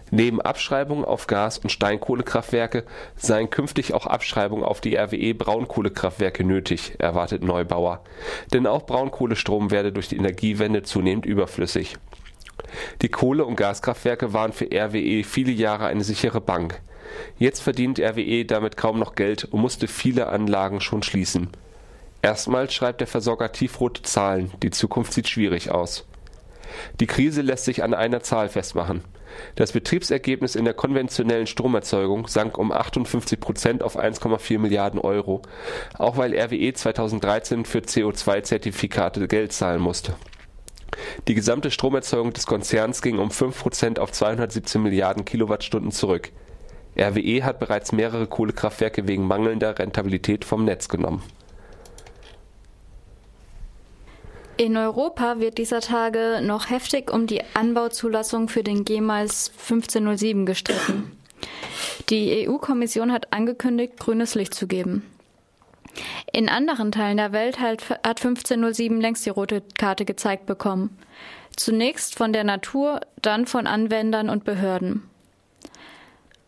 Neben 0.10 0.42
Abschreibungen 0.42 1.06
auf 1.06 1.28
Gas- 1.28 1.60
und 1.60 1.70
Steinkohlekraftwerke 1.70 2.84
seien 3.16 3.50
künftig 3.50 3.94
auch 3.94 4.06
Abschreibungen 4.06 4.64
auf 4.64 4.82
die 4.82 4.96
RWE 4.96 5.34
Braunkohlekraftwerke 5.34 6.44
nötig, 6.44 6.94
erwartet 6.98 7.44
Neubauer. 7.44 8.02
Denn 8.54 8.68
auch 8.68 8.86
Braunkohlestrom 8.86 9.70
werde 9.70 9.92
durch 9.92 10.08
die 10.08 10.18
Energiewende 10.18 10.84
zunehmend 10.84 11.26
überflüssig 11.26 11.98
die 13.02 13.10
Kohle 13.10 13.46
und 13.46 13.56
Gaskraftwerke 13.56 14.34
waren 14.34 14.54
für 14.54 14.66
RWE 14.72 15.24
viele 15.24 15.52
Jahre 15.52 15.88
eine 15.88 16.04
sichere 16.04 16.42
Bank. 16.42 16.82
Jetzt 17.38 17.62
verdient 17.62 18.00
RWE 18.00 18.46
damit 18.46 18.78
kaum 18.78 19.00
noch 19.00 19.16
Geld 19.16 19.46
und 19.46 19.62
musste 19.62 19.88
viele 19.88 20.28
Anlagen 20.28 20.82
schon 20.82 21.04
schließen. 21.04 21.50
Erstmals 22.22 22.74
schreibt 22.74 23.00
der 23.00 23.08
Versorger 23.08 23.52
tiefrote 23.52 24.02
Zahlen, 24.02 24.52
die 24.64 24.72
Zukunft 24.72 25.14
sieht 25.14 25.30
schwierig 25.30 25.72
aus. 25.72 26.06
Die 27.00 27.08
Krise 27.08 27.42
lässt 27.42 27.66
sich 27.66 27.84
an 27.84 27.94
einer 27.94 28.22
Zahl 28.22 28.50
festmachen. 28.50 29.02
Das 29.56 29.72
Betriebsergebnis 29.72 30.56
in 30.56 30.66
der 30.66 30.74
konventionellen 30.74 31.48
Stromerzeugung 31.48 32.28
sank 32.28 32.58
um 32.58 32.72
58 32.72 33.40
Prozent 33.40 33.84
auf 33.84 33.98
1,4 33.98 34.58
Milliarden 34.58 35.00
Euro, 35.00 35.42
auch 35.98 36.18
weil 36.18 36.34
RWE 36.34 36.74
2013 36.74 37.66
für 37.66 37.80
CO2-Zertifikate 37.80 39.28
Geld 39.28 39.54
zahlen 39.54 39.80
musste 39.80 40.16
die 41.28 41.34
gesamte 41.34 41.72
Stromerzeugung 41.72 42.34
des 42.34 42.46
Konzerns 42.46 43.02
ging 43.02 43.20
um 43.20 43.30
5% 43.30 44.00
auf 44.00 44.12
217 44.12 44.82
Milliarden 44.82 45.26
Kilowattstunden 45.26 45.92
zurück. 45.92 46.32
RWE 46.98 47.44
hat 47.44 47.60
bereits 47.60 47.92
mehrere 47.92 48.28
Kohlekraftwerke 48.28 49.08
wegen 49.08 49.28
mangelnder 49.28 49.78
Rentabilität 49.78 50.46
vom 50.46 50.66
Netz 50.66 50.90
genommen. 50.90 51.22
In 54.58 54.76
Europa 54.76 55.40
wird 55.40 55.60
dieser 55.60 55.82
Tage 55.82 56.40
noch 56.42 56.72
heftig 56.72 57.14
um 57.14 57.28
die 57.28 57.42
Anbauzulassung 57.54 58.50
für 58.50 58.64
den 58.64 58.86
GMAIS 58.86 59.52
1507 59.56 60.48
gestritten. 60.48 61.12
Die 62.10 62.48
EU-Kommission 62.48 63.12
hat 63.12 63.32
angekündigt, 63.32 64.00
grünes 64.00 64.34
Licht 64.34 64.56
zu 64.56 64.66
geben. 64.66 65.04
In 66.32 66.50
anderen 66.50 66.92
Teilen 66.92 67.18
der 67.18 67.32
Welt 67.32 67.60
hat 67.60 67.84
1507 68.04 69.02
längst 69.02 69.26
die 69.26 69.32
rote 69.32 69.64
Karte 69.78 70.06
gezeigt 70.06 70.46
bekommen. 70.46 70.98
Zunächst 71.56 72.16
von 72.16 72.34
der 72.34 72.44
Natur, 72.44 73.02
dann 73.22 73.48
von 73.48 73.68
Anwendern 73.68 74.30
und 74.30 74.44
Behörden. 74.44 75.10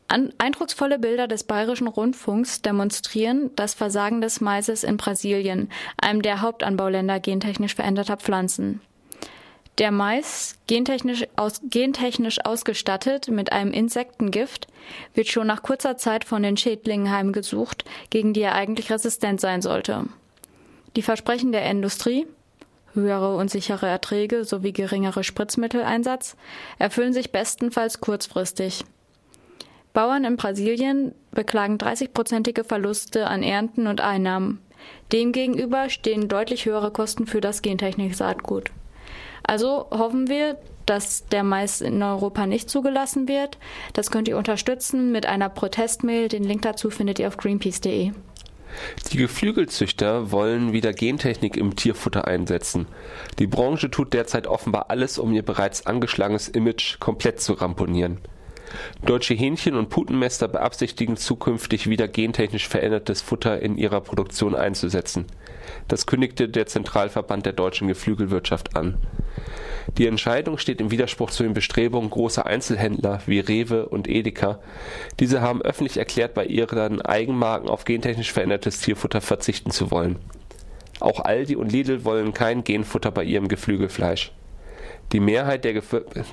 An 0.08 0.34
eindrucksvolle 0.40 0.98
Bilder 0.98 1.28
des 1.28 1.44
Bayerischen 1.44 1.88
Rundfunks 1.88 2.64
demonstrieren 2.64 3.52
das 3.56 3.76
Versagen 3.76 4.22
des 4.22 4.42
Maises 4.42 4.84
in 4.84 4.98
Brasilien, 4.98 5.70
einem 6.02 6.24
der 6.24 6.42
Hauptanbauländer 6.42 7.20
gentechnisch 7.20 7.76
veränderter 7.76 8.18
Pflanzen. 8.18 8.82
Der 9.80 9.92
Mais, 9.92 10.56
gentechnisch, 10.68 11.26
aus, 11.38 11.62
gentechnisch 11.63 12.44
ausgestattet 12.44 13.30
mit 13.30 13.54
einem 13.54 13.72
Insektengift, 13.72 14.68
wird 15.13 15.30
schon 15.30 15.48
nach 15.48 15.63
kurzer 15.63 15.96
Zeit 15.96 16.26
von 16.26 16.44
den 16.44 16.58
Schädlingen 16.58 17.10
heimgesucht, 17.10 17.86
gegen 18.10 18.34
die 18.34 18.42
er 18.42 18.56
eigentlich 18.56 18.92
resistent 18.92 19.39
sein 19.39 19.62
sollte. 19.62 20.06
Die 20.98 21.02
Versprechen 21.02 21.54
der 21.54 21.70
Industrie, 21.70 22.28
höhere 22.94 23.38
und 23.38 23.50
sichere 23.50 23.88
Erträge 23.88 24.44
sowie 24.44 24.74
geringere 24.74 25.24
Spritzmitteleinsatz, 25.24 26.36
erfüllen 26.78 27.13
sich 27.13 27.32
bestenfalls 27.32 28.02
kurzfristig. 28.02 28.84
Bauern 29.94 30.26
in 30.26 30.36
Brasilien 30.36 31.15
beklagen 31.32 31.78
30-prozentige 31.78 32.65
Verluste 32.65 33.28
an 33.28 33.44
Ernten 33.44 33.88
und 33.88 34.02
Einnahmen. 34.02 34.60
Demgegenüber 35.13 35.89
stehen 35.89 36.28
deutlich 36.28 36.65
höhere 36.65 36.92
Kosten 36.92 37.28
für 37.28 37.39
das 37.39 37.62
Gentechnik-Saatgut. 37.62 38.72
Also 39.43 39.88
hoffen 39.91 40.28
wir, 40.28 40.58
dass 40.86 41.25
der 41.28 41.43
Mais 41.43 41.82
in 41.82 42.02
Europa 42.02 42.47
nicht 42.47 42.69
zugelassen 42.69 43.28
wird. 43.28 43.58
Das 43.93 44.10
könnt 44.12 44.28
ihr 44.28 44.38
unterstützen 44.38 45.12
mit 45.12 45.25
einer 45.25 45.49
Protestmail. 45.49 46.28
Den 46.28 46.43
Link 46.43 46.63
dazu 46.63 46.89
findet 46.89 47.19
ihr 47.19 47.28
auf 47.28 47.38
greenpeace.de. 47.38 48.12
Die 49.12 49.17
Geflügelzüchter 49.17 50.32
wollen 50.32 50.73
wieder 50.73 50.93
Gentechnik 50.93 51.58
im 51.58 51.75
Tierfutter 51.75 52.28
einsetzen. 52.28 52.88
Die 53.39 53.47
Branche 53.47 53.89
tut 53.89 54.13
derzeit 54.13 54.47
offenbar 54.47 54.89
alles, 54.89 55.17
um 55.17 55.34
ihr 55.34 55.43
bereits 55.43 55.86
angeschlagenes 55.86 56.47
Image 56.47 56.99
komplett 56.99 57.41
zu 57.41 57.54
ramponieren. 57.54 58.19
Deutsche 59.05 59.34
Hähnchen- 59.34 59.75
und 59.75 59.89
Putenmäster 59.89 60.47
beabsichtigen 60.47 61.17
zukünftig 61.17 61.89
wieder 61.89 62.08
gentechnisch 62.08 62.67
verändertes 62.67 63.21
Futter 63.21 63.62
in 63.62 63.77
ihrer 63.77 64.01
Produktion 64.01 64.55
einzusetzen. 64.55 65.25
Das 65.88 66.05
kündigte 66.05 66.49
der 66.49 66.65
Zentralverband 66.65 67.45
der 67.45 67.53
deutschen 67.53 67.88
Geflügelwirtschaft 67.88 68.75
an. 68.75 68.97
Die 69.97 70.08
Entscheidung 70.08 70.58
steht 70.58 70.82
im 70.82 70.91
Widerspruch 70.91 71.32
zu 71.32 71.43
den 71.43 71.53
Bestrebungen 71.53 72.10
großer 72.10 72.45
Einzelhändler 72.45 73.21
wie 73.25 73.39
Rewe 73.39 73.88
und 73.88 74.08
Edeka. 74.08 74.60
Diese 75.19 75.41
haben 75.41 75.62
öffentlich 75.62 75.97
erklärt, 75.97 76.34
bei 76.34 76.45
ihren 76.45 77.01
Eigenmarken 77.01 77.69
auf 77.69 77.86
gentechnisch 77.86 78.32
verändertes 78.32 78.79
Tierfutter 78.79 79.21
verzichten 79.21 79.71
zu 79.71 79.91
wollen. 79.91 80.17
Auch 80.99 81.21
Aldi 81.21 81.55
und 81.55 81.71
Lidl 81.71 82.03
wollen 82.03 82.34
kein 82.34 82.63
Genfutter 82.63 83.12
bei 83.12 83.23
ihrem 83.23 83.47
Geflügelfleisch. 83.47 84.32
Die 85.12 85.19
Mehrheit, 85.19 85.65
der 85.65 85.82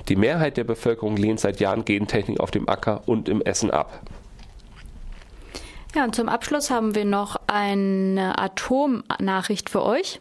die 0.07 0.15
Mehrheit 0.15 0.57
der 0.57 0.63
Bevölkerung 0.63 1.17
lehnt 1.17 1.39
seit 1.39 1.59
Jahren 1.59 1.83
Gentechnik 1.83 2.39
auf 2.39 2.51
dem 2.51 2.69
Acker 2.69 3.01
und 3.07 3.27
im 3.27 3.41
Essen 3.41 3.71
ab. 3.71 4.01
Ja, 5.95 6.03
und 6.03 6.15
zum 6.15 6.29
Abschluss 6.29 6.69
haben 6.69 6.93
wir 6.93 7.05
noch 7.05 7.37
eine 7.47 8.37
Atomnachricht 8.37 9.69
für 9.69 9.83
euch. 9.83 10.19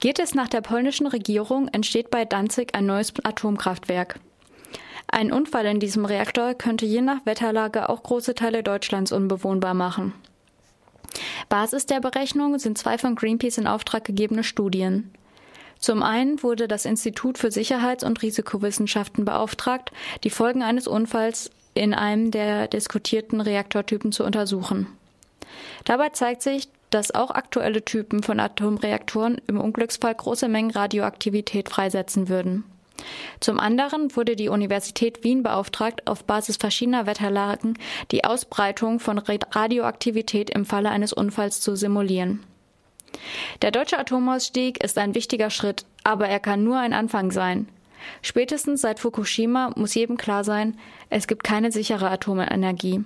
Geht 0.00 0.18
es 0.18 0.34
nach 0.34 0.48
der 0.48 0.60
polnischen 0.60 1.06
Regierung, 1.06 1.68
entsteht 1.68 2.10
bei 2.10 2.24
Danzig 2.24 2.74
ein 2.74 2.86
neues 2.86 3.14
Atomkraftwerk. 3.22 4.18
Ein 5.06 5.32
Unfall 5.32 5.66
in 5.66 5.80
diesem 5.80 6.04
Reaktor 6.04 6.54
könnte 6.54 6.86
je 6.86 7.00
nach 7.00 7.24
Wetterlage 7.24 7.88
auch 7.88 8.02
große 8.02 8.34
Teile 8.34 8.62
Deutschlands 8.62 9.12
unbewohnbar 9.12 9.72
machen. 9.72 10.12
Basis 11.48 11.86
der 11.86 12.00
Berechnung 12.00 12.58
sind 12.58 12.76
zwei 12.76 12.98
von 12.98 13.14
Greenpeace 13.14 13.58
in 13.58 13.66
Auftrag 13.66 14.04
gegebene 14.04 14.42
Studien. 14.42 15.12
Zum 15.84 16.02
einen 16.02 16.42
wurde 16.42 16.66
das 16.66 16.86
Institut 16.86 17.36
für 17.36 17.50
Sicherheits- 17.50 18.04
und 18.04 18.22
Risikowissenschaften 18.22 19.26
beauftragt, 19.26 19.92
die 20.22 20.30
Folgen 20.30 20.62
eines 20.62 20.88
Unfalls 20.88 21.50
in 21.74 21.92
einem 21.92 22.30
der 22.30 22.68
diskutierten 22.68 23.42
Reaktortypen 23.42 24.10
zu 24.10 24.24
untersuchen. 24.24 24.86
Dabei 25.84 26.08
zeigt 26.08 26.40
sich, 26.40 26.68
dass 26.88 27.14
auch 27.14 27.30
aktuelle 27.30 27.84
Typen 27.84 28.22
von 28.22 28.40
Atomreaktoren 28.40 29.42
im 29.46 29.60
Unglücksfall 29.60 30.14
große 30.14 30.48
Mengen 30.48 30.70
Radioaktivität 30.70 31.68
freisetzen 31.68 32.30
würden. 32.30 32.64
Zum 33.40 33.60
anderen 33.60 34.16
wurde 34.16 34.36
die 34.36 34.48
Universität 34.48 35.22
Wien 35.22 35.42
beauftragt, 35.42 36.06
auf 36.06 36.24
Basis 36.24 36.56
verschiedener 36.56 37.04
Wetterlagen 37.04 37.76
die 38.10 38.24
Ausbreitung 38.24 39.00
von 39.00 39.18
Radioaktivität 39.18 40.48
im 40.48 40.64
Falle 40.64 40.88
eines 40.88 41.12
Unfalls 41.12 41.60
zu 41.60 41.76
simulieren. 41.76 42.42
Der 43.62 43.70
deutsche 43.70 43.98
Atomausstieg 43.98 44.82
ist 44.82 44.98
ein 44.98 45.14
wichtiger 45.14 45.50
Schritt, 45.50 45.86
aber 46.02 46.28
er 46.28 46.40
kann 46.40 46.64
nur 46.64 46.78
ein 46.78 46.92
Anfang 46.92 47.30
sein. 47.30 47.68
Spätestens 48.22 48.82
seit 48.82 49.00
Fukushima 49.00 49.72
muss 49.76 49.94
jedem 49.94 50.16
klar 50.16 50.44
sein, 50.44 50.78
es 51.10 51.26
gibt 51.26 51.44
keine 51.44 51.72
sichere 51.72 52.10
Atomenergie. 52.10 53.04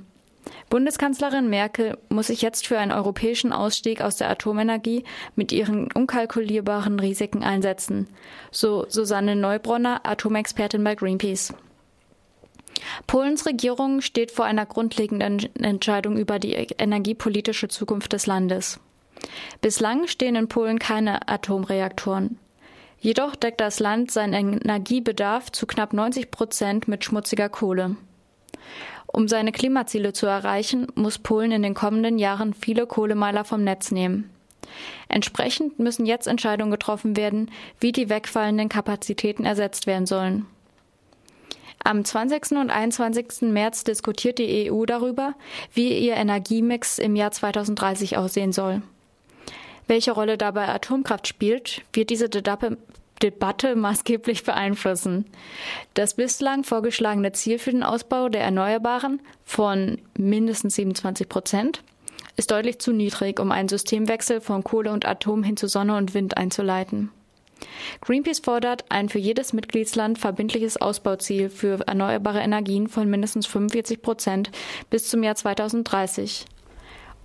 Bundeskanzlerin 0.70 1.48
Merkel 1.48 1.98
muss 2.08 2.28
sich 2.28 2.42
jetzt 2.42 2.66
für 2.66 2.78
einen 2.78 2.92
europäischen 2.92 3.52
Ausstieg 3.52 4.00
aus 4.00 4.16
der 4.16 4.30
Atomenergie 4.30 5.04
mit 5.36 5.52
ihren 5.52 5.92
unkalkulierbaren 5.92 7.00
Risiken 7.00 7.42
einsetzen, 7.42 8.08
so 8.50 8.86
Susanne 8.88 9.36
Neubronner, 9.36 10.00
Atomexpertin 10.04 10.82
bei 10.84 10.94
Greenpeace. 10.94 11.54
Polens 13.06 13.46
Regierung 13.46 14.00
steht 14.00 14.30
vor 14.30 14.44
einer 14.44 14.66
grundlegenden 14.66 15.54
Entscheidung 15.56 16.16
über 16.16 16.38
die 16.38 16.52
energiepolitische 16.52 17.68
Zukunft 17.68 18.12
des 18.12 18.26
Landes. 18.26 18.80
Bislang 19.60 20.06
stehen 20.06 20.36
in 20.36 20.48
Polen 20.48 20.78
keine 20.78 21.28
Atomreaktoren. 21.28 22.38
Jedoch 23.00 23.36
deckt 23.36 23.60
das 23.60 23.78
Land 23.78 24.10
seinen 24.10 24.60
Energiebedarf 24.60 25.52
zu 25.52 25.66
knapp 25.66 25.92
90 25.92 26.30
Prozent 26.30 26.88
mit 26.88 27.04
schmutziger 27.04 27.48
Kohle. 27.48 27.96
Um 29.06 29.28
seine 29.28 29.52
Klimaziele 29.52 30.12
zu 30.12 30.26
erreichen, 30.26 30.88
muss 30.94 31.18
Polen 31.18 31.52
in 31.52 31.62
den 31.62 31.74
kommenden 31.74 32.18
Jahren 32.18 32.54
viele 32.54 32.86
Kohlemeiler 32.86 33.44
vom 33.44 33.64
Netz 33.64 33.90
nehmen. 33.90 34.30
Entsprechend 35.08 35.78
müssen 35.78 36.06
jetzt 36.06 36.26
Entscheidungen 36.26 36.70
getroffen 36.70 37.16
werden, 37.16 37.50
wie 37.80 37.92
die 37.92 38.10
wegfallenden 38.10 38.68
Kapazitäten 38.68 39.44
ersetzt 39.44 39.86
werden 39.86 40.06
sollen. 40.06 40.46
Am 41.84 42.04
20. 42.04 42.52
und 42.52 42.70
21. 42.70 43.42
März 43.42 43.84
diskutiert 43.84 44.38
die 44.38 44.70
EU 44.70 44.84
darüber, 44.84 45.34
wie 45.72 45.96
ihr 45.96 46.14
Energiemix 46.14 46.98
im 46.98 47.16
Jahr 47.16 47.30
2030 47.30 48.18
aussehen 48.18 48.52
soll. 48.52 48.82
Welche 49.88 50.12
Rolle 50.12 50.36
dabei 50.36 50.68
Atomkraft 50.68 51.26
spielt, 51.26 51.82
wird 51.94 52.10
diese 52.10 52.28
Debatte 52.28 53.74
maßgeblich 53.74 54.44
beeinflussen. 54.44 55.24
Das 55.94 56.14
bislang 56.14 56.62
vorgeschlagene 56.62 57.32
Ziel 57.32 57.58
für 57.58 57.70
den 57.70 57.82
Ausbau 57.82 58.28
der 58.28 58.42
Erneuerbaren 58.42 59.20
von 59.44 59.98
mindestens 60.16 60.74
27 60.76 61.28
Prozent 61.28 61.82
ist 62.36 62.50
deutlich 62.50 62.78
zu 62.78 62.92
niedrig, 62.92 63.40
um 63.40 63.50
einen 63.50 63.68
Systemwechsel 63.68 64.42
von 64.42 64.62
Kohle 64.62 64.92
und 64.92 65.06
Atom 65.06 65.42
hin 65.42 65.56
zu 65.56 65.66
Sonne 65.66 65.96
und 65.96 66.12
Wind 66.14 66.36
einzuleiten. 66.36 67.10
Greenpeace 68.02 68.40
fordert 68.40 68.84
ein 68.90 69.08
für 69.08 69.18
jedes 69.18 69.52
Mitgliedsland 69.52 70.18
verbindliches 70.18 70.76
Ausbauziel 70.76 71.48
für 71.50 71.80
erneuerbare 71.86 72.40
Energien 72.40 72.88
von 72.88 73.08
mindestens 73.08 73.46
45 73.46 74.02
Prozent 74.02 74.50
bis 74.90 75.08
zum 75.08 75.22
Jahr 75.22 75.34
2030. 75.34 76.46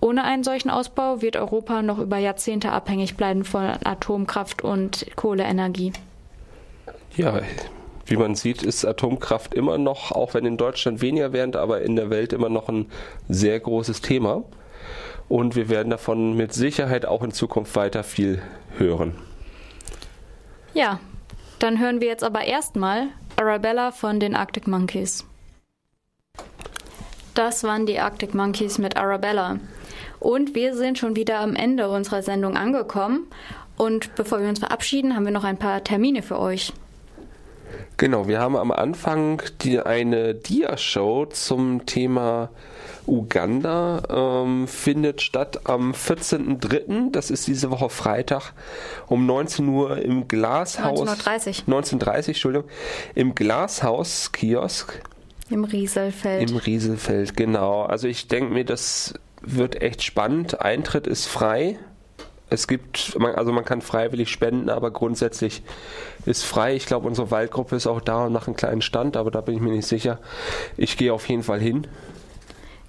Ohne 0.04 0.24
einen 0.24 0.44
solchen 0.44 0.68
Ausbau 0.68 1.22
wird 1.22 1.34
Europa 1.34 1.80
noch 1.80 1.98
über 1.98 2.18
Jahrzehnte 2.18 2.70
abhängig 2.72 3.16
bleiben 3.16 3.42
von 3.42 3.64
Atomkraft 3.84 4.60
und 4.62 5.06
Kohleenergie. 5.16 5.94
Ja, 7.16 7.40
wie 8.04 8.18
man 8.18 8.34
sieht, 8.34 8.62
ist 8.62 8.84
Atomkraft 8.84 9.54
immer 9.54 9.78
noch, 9.78 10.12
auch 10.12 10.34
wenn 10.34 10.44
in 10.44 10.58
Deutschland 10.58 11.00
weniger 11.00 11.32
während, 11.32 11.56
aber 11.56 11.80
in 11.80 11.96
der 11.96 12.10
Welt 12.10 12.34
immer 12.34 12.50
noch 12.50 12.68
ein 12.68 12.90
sehr 13.30 13.58
großes 13.58 14.02
Thema. 14.02 14.42
Und 15.30 15.56
wir 15.56 15.70
werden 15.70 15.88
davon 15.88 16.36
mit 16.36 16.52
Sicherheit 16.52 17.06
auch 17.06 17.22
in 17.22 17.32
Zukunft 17.32 17.74
weiter 17.74 18.04
viel 18.04 18.42
hören. 18.76 19.14
Ja, 20.74 21.00
dann 21.60 21.80
hören 21.80 22.02
wir 22.02 22.08
jetzt 22.08 22.24
aber 22.24 22.44
erstmal 22.44 23.06
Arabella 23.36 23.90
von 23.90 24.20
den 24.20 24.36
Arctic 24.36 24.66
Monkeys. 24.66 25.24
Das 27.32 27.64
waren 27.64 27.86
die 27.86 27.98
Arctic 27.98 28.34
Monkeys 28.34 28.76
mit 28.76 28.98
Arabella. 28.98 29.60
Und 30.24 30.54
wir 30.54 30.74
sind 30.74 30.98
schon 30.98 31.16
wieder 31.16 31.40
am 31.40 31.54
Ende 31.54 31.90
unserer 31.90 32.22
Sendung 32.22 32.56
angekommen. 32.56 33.26
Und 33.76 34.14
bevor 34.14 34.40
wir 34.40 34.48
uns 34.48 34.58
verabschieden, 34.58 35.14
haben 35.14 35.26
wir 35.26 35.32
noch 35.32 35.44
ein 35.44 35.58
paar 35.58 35.84
Termine 35.84 36.22
für 36.22 36.38
euch. 36.38 36.72
Genau, 37.98 38.26
wir 38.26 38.40
haben 38.40 38.56
am 38.56 38.70
Anfang 38.72 39.42
die, 39.60 39.80
eine 39.80 40.34
Dia-Show 40.34 41.26
zum 41.26 41.84
Thema 41.84 42.48
Uganda. 43.06 44.02
Ähm, 44.08 44.66
findet 44.66 45.20
statt 45.20 45.60
am 45.64 45.92
14.03., 45.92 47.12
das 47.12 47.30
ist 47.30 47.46
diese 47.46 47.70
Woche 47.70 47.90
Freitag, 47.90 48.52
um 49.08 49.26
19 49.26 49.68
Uhr 49.68 49.98
im 49.98 50.26
Glashaus. 50.26 51.06
19.30 51.06 51.66
19.30 51.66 52.28
Entschuldigung. 52.28 52.68
Im 53.14 53.34
Glashaus-Kiosk. 53.34 55.02
Im 55.50 55.64
Rieselfeld. 55.64 56.50
Im 56.50 56.56
Rieselfeld, 56.56 57.36
genau. 57.36 57.82
Also 57.82 58.08
ich 58.08 58.28
denke 58.28 58.54
mir, 58.54 58.64
das 58.64 59.12
wird 59.46 59.80
echt 59.82 60.02
spannend. 60.02 60.60
Eintritt 60.60 61.06
ist 61.06 61.26
frei. 61.26 61.78
Es 62.50 62.68
gibt, 62.68 63.16
also 63.20 63.52
man 63.52 63.64
kann 63.64 63.80
freiwillig 63.80 64.28
spenden, 64.28 64.68
aber 64.68 64.90
grundsätzlich 64.90 65.62
ist 66.26 66.44
frei. 66.44 66.76
Ich 66.76 66.86
glaube, 66.86 67.06
unsere 67.08 67.30
Waldgruppe 67.30 67.76
ist 67.76 67.86
auch 67.86 68.00
da 68.00 68.26
und 68.26 68.32
macht 68.32 68.46
einen 68.46 68.56
kleinen 68.56 68.82
Stand, 68.82 69.16
aber 69.16 69.30
da 69.30 69.40
bin 69.40 69.54
ich 69.54 69.60
mir 69.60 69.72
nicht 69.72 69.88
sicher. 69.88 70.18
Ich 70.76 70.96
gehe 70.96 71.12
auf 71.12 71.28
jeden 71.28 71.42
Fall 71.42 71.60
hin. 71.60 71.86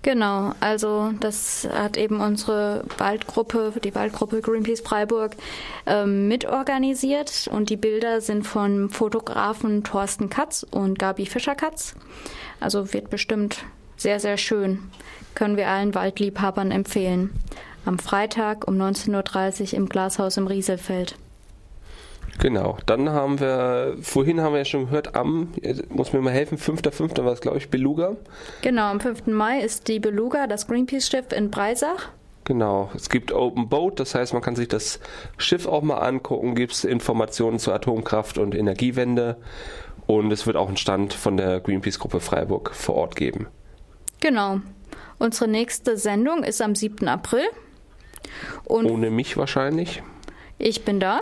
Genau, 0.05 0.51
also 0.59 1.13
das 1.19 1.67
hat 1.73 1.97
eben 1.97 2.21
unsere 2.21 2.83
Waldgruppe, 2.99 3.73
die 3.83 3.95
Waldgruppe 3.95 4.39
Greenpeace 4.41 4.81
Freiburg, 4.81 5.31
ähm, 5.87 6.27
mitorganisiert 6.27 7.49
und 7.51 7.71
die 7.71 7.75
Bilder 7.75 8.21
sind 8.21 8.45
von 8.45 8.91
Fotografen 8.91 9.83
Thorsten 9.83 10.29
Katz 10.29 10.63
und 10.69 10.99
Gabi 10.99 11.25
Fischer-Katz. 11.25 11.95
Also 12.59 12.93
wird 12.93 13.09
bestimmt 13.09 13.65
sehr, 13.97 14.19
sehr 14.19 14.37
schön 14.37 14.91
können 15.36 15.58
wir 15.58 15.69
allen 15.69 15.93
Waldliebhabern 15.93 16.71
empfehlen. 16.71 17.32
Am 17.86 18.00
Freitag 18.00 18.67
um 18.67 18.76
19.30 18.76 19.74
Uhr 19.74 19.74
im 19.74 19.89
Glashaus 19.89 20.38
im 20.38 20.48
Rieselfeld. 20.48 21.15
Genau, 22.39 22.78
dann 22.86 23.10
haben 23.10 23.39
wir, 23.39 23.95
vorhin 24.02 24.41
haben 24.41 24.54
wir 24.54 24.60
ja 24.60 24.65
schon 24.65 24.86
gehört, 24.86 25.15
am, 25.15 25.54
muss 25.89 26.12
mir 26.12 26.21
mal 26.21 26.34
helfen, 26.34 26.58
5.5. 26.58 27.24
war 27.24 27.32
es, 27.32 27.41
glaube 27.41 27.58
ich, 27.58 27.69
Beluga. 27.69 28.17
Genau, 28.62 28.89
am 28.89 29.00
5. 29.00 29.28
Mai 29.28 29.62
ist 29.62 29.88
die 29.88 30.00
Beluga, 30.00 30.48
das 30.48 30.67
Greenpeace-Schiff 30.67 31.32
in 31.32 31.50
Breisach. 31.50 32.10
Genau, 32.43 32.91
es 32.93 33.10
gibt 33.10 33.32
Open 33.32 33.69
Boat, 33.69 34.00
das 34.00 34.13
heißt, 34.13 34.34
man 34.34 34.41
kann 34.41 34.56
sich 34.56 34.67
das 34.67 35.00
Schiff 35.38 35.65
auch 35.65 35.82
mal 35.82 35.98
angucken, 35.98 36.56
gibt 36.56 36.74
es 36.74 36.84
Informationen 36.84 37.58
zur 37.58 37.74
Atomkraft 37.74 38.38
und 38.38 38.54
Energiewende 38.54 39.38
und 40.06 40.32
es 40.32 40.45
wird 40.45 40.58
auch 40.58 40.67
einen 40.67 40.78
Stand 40.78 41.13
von 41.13 41.38
der 41.38 41.60
Greenpeace-Gruppe 41.60 42.19
Freiburg 42.19 42.71
vor 42.75 42.96
Ort 42.96 43.15
geben. 43.15 43.48
Genau. 44.19 44.60
Unsere 45.17 45.49
nächste 45.49 45.97
Sendung 45.97 46.43
ist 46.43 46.61
am 46.61 46.75
7. 46.75 47.07
April. 47.07 47.45
Und 48.65 48.85
Ohne 48.85 49.09
mich 49.09 49.37
wahrscheinlich. 49.37 50.01
Ich 50.58 50.85
bin 50.85 51.01
da. 51.01 51.21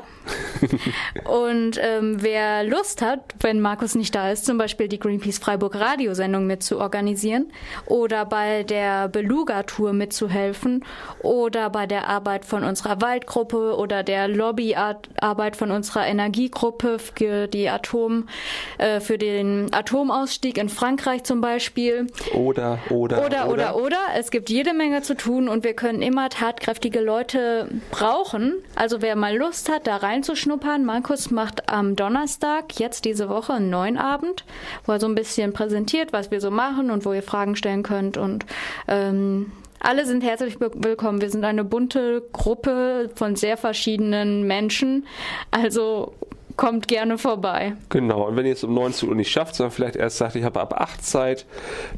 und 1.25 1.79
ähm, 1.81 2.21
wer 2.21 2.63
Lust 2.63 3.01
hat, 3.01 3.19
wenn 3.39 3.59
Markus 3.59 3.95
nicht 3.95 4.13
da 4.13 4.31
ist, 4.31 4.45
zum 4.45 4.59
Beispiel 4.59 4.87
die 4.87 4.99
Greenpeace 4.99 5.39
Freiburg 5.39 5.75
Radiosendung 5.75 6.45
mit 6.45 6.61
zu 6.61 6.79
organisieren 6.79 7.51
oder 7.87 8.25
bei 8.25 8.61
der 8.63 9.07
Beluga-Tour 9.07 9.93
mitzuhelfen 9.93 10.85
oder 11.19 11.71
bei 11.71 11.87
der 11.87 12.07
Arbeit 12.07 12.45
von 12.45 12.63
unserer 12.63 13.01
Waldgruppe 13.01 13.75
oder 13.75 14.03
der 14.03 14.27
Lobbyarbeit 14.27 15.55
von 15.55 15.71
unserer 15.71 16.05
Energiegruppe 16.05 16.99
für 16.99 17.47
die 17.47 17.69
Atom, 17.69 18.29
äh, 18.77 18.99
für 18.99 19.17
den 19.17 19.73
Atomausstieg 19.73 20.59
in 20.59 20.69
Frankreich 20.69 21.23
zum 21.23 21.41
Beispiel. 21.41 22.07
Oder, 22.35 22.77
oder, 22.89 23.25
oder, 23.25 23.49
oder, 23.49 23.75
oder. 23.77 23.97
Es 24.15 24.29
gibt 24.29 24.51
jede 24.51 24.73
Menge 24.73 25.01
zu 25.01 25.17
tun 25.17 25.49
und 25.49 25.63
wir 25.63 25.73
können 25.73 26.03
immer 26.03 26.29
tatkräftige 26.29 27.01
Leute 27.01 27.67
brauchen. 27.89 28.53
Also 28.75 29.01
wer 29.01 29.22
mal 29.23 29.37
Lust 29.37 29.69
hat, 29.69 29.87
da 29.87 29.95
reinzuschnuppern, 29.95 30.83
Markus 30.83 31.31
macht 31.31 31.69
am 31.69 31.95
Donnerstag, 31.95 32.77
jetzt 32.77 33.05
diese 33.05 33.29
Woche, 33.29 33.53
einen 33.53 33.69
neuen 33.69 33.97
Abend, 33.97 34.43
wo 34.85 34.91
er 34.91 34.99
so 34.99 35.07
ein 35.07 35.15
bisschen 35.15 35.53
präsentiert, 35.53 36.11
was 36.11 36.29
wir 36.29 36.41
so 36.41 36.51
machen 36.51 36.91
und 36.91 37.05
wo 37.05 37.13
ihr 37.13 37.23
Fragen 37.23 37.55
stellen 37.55 37.83
könnt. 37.83 38.17
Und 38.17 38.45
ähm, 38.89 39.53
alle 39.79 40.05
sind 40.05 40.25
herzlich 40.25 40.59
willkommen. 40.59 41.21
Wir 41.21 41.29
sind 41.29 41.45
eine 41.45 41.63
bunte 41.63 42.21
Gruppe 42.33 43.11
von 43.15 43.37
sehr 43.37 43.55
verschiedenen 43.55 44.45
Menschen. 44.45 45.07
Also 45.51 46.15
kommt 46.57 46.89
gerne 46.89 47.17
vorbei. 47.17 47.77
Genau, 47.87 48.27
und 48.27 48.35
wenn 48.35 48.45
ihr 48.45 48.51
es 48.51 48.65
um 48.65 48.73
19 48.73 49.07
Uhr 49.07 49.15
nicht 49.15 49.31
schafft, 49.31 49.55
sondern 49.55 49.71
vielleicht 49.71 49.95
erst 49.95 50.17
sagt, 50.17 50.35
ich 50.35 50.43
habe 50.43 50.59
ab 50.59 50.73
8 50.73 51.01
Zeit, 51.01 51.45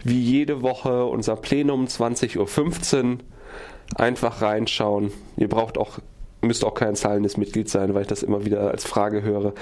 wie 0.03 0.21
jede 0.21 0.61
Woche 0.61 1.05
unser 1.05 1.37
Plenum 1.37 1.85
20.15 1.85 3.03
Uhr, 3.03 3.17
einfach 3.95 4.43
reinschauen. 4.43 5.11
Ihr 5.37 5.49
braucht 5.49 5.79
auch 5.79 5.97
müsste 6.45 6.67
auch 6.67 6.73
kein 6.73 6.95
zahlendes 6.95 7.37
Mitglied 7.37 7.69
sein, 7.69 7.93
weil 7.93 8.03
ich 8.03 8.07
das 8.07 8.23
immer 8.23 8.45
wieder 8.45 8.71
als 8.71 8.85
Frage 8.85 9.21
höre. 9.21 9.53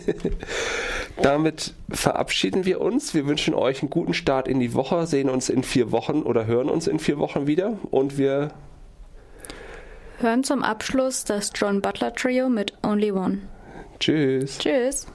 Damit 1.22 1.74
verabschieden 1.90 2.64
wir 2.64 2.80
uns. 2.80 3.14
Wir 3.14 3.26
wünschen 3.26 3.54
euch 3.54 3.82
einen 3.82 3.90
guten 3.90 4.14
Start 4.14 4.48
in 4.48 4.60
die 4.60 4.74
Woche, 4.74 5.06
sehen 5.06 5.30
uns 5.30 5.48
in 5.48 5.62
vier 5.62 5.92
Wochen 5.92 6.22
oder 6.22 6.46
hören 6.46 6.68
uns 6.68 6.86
in 6.86 6.98
vier 6.98 7.18
Wochen 7.18 7.46
wieder 7.46 7.78
und 7.90 8.18
wir 8.18 8.50
hören 10.18 10.44
zum 10.44 10.62
Abschluss 10.62 11.24
das 11.24 11.52
John 11.54 11.80
Butler 11.80 12.14
Trio 12.14 12.48
mit 12.48 12.74
Only 12.82 13.12
One. 13.12 13.38
Tschüss. 13.98 14.58
Tschüss. 14.58 15.06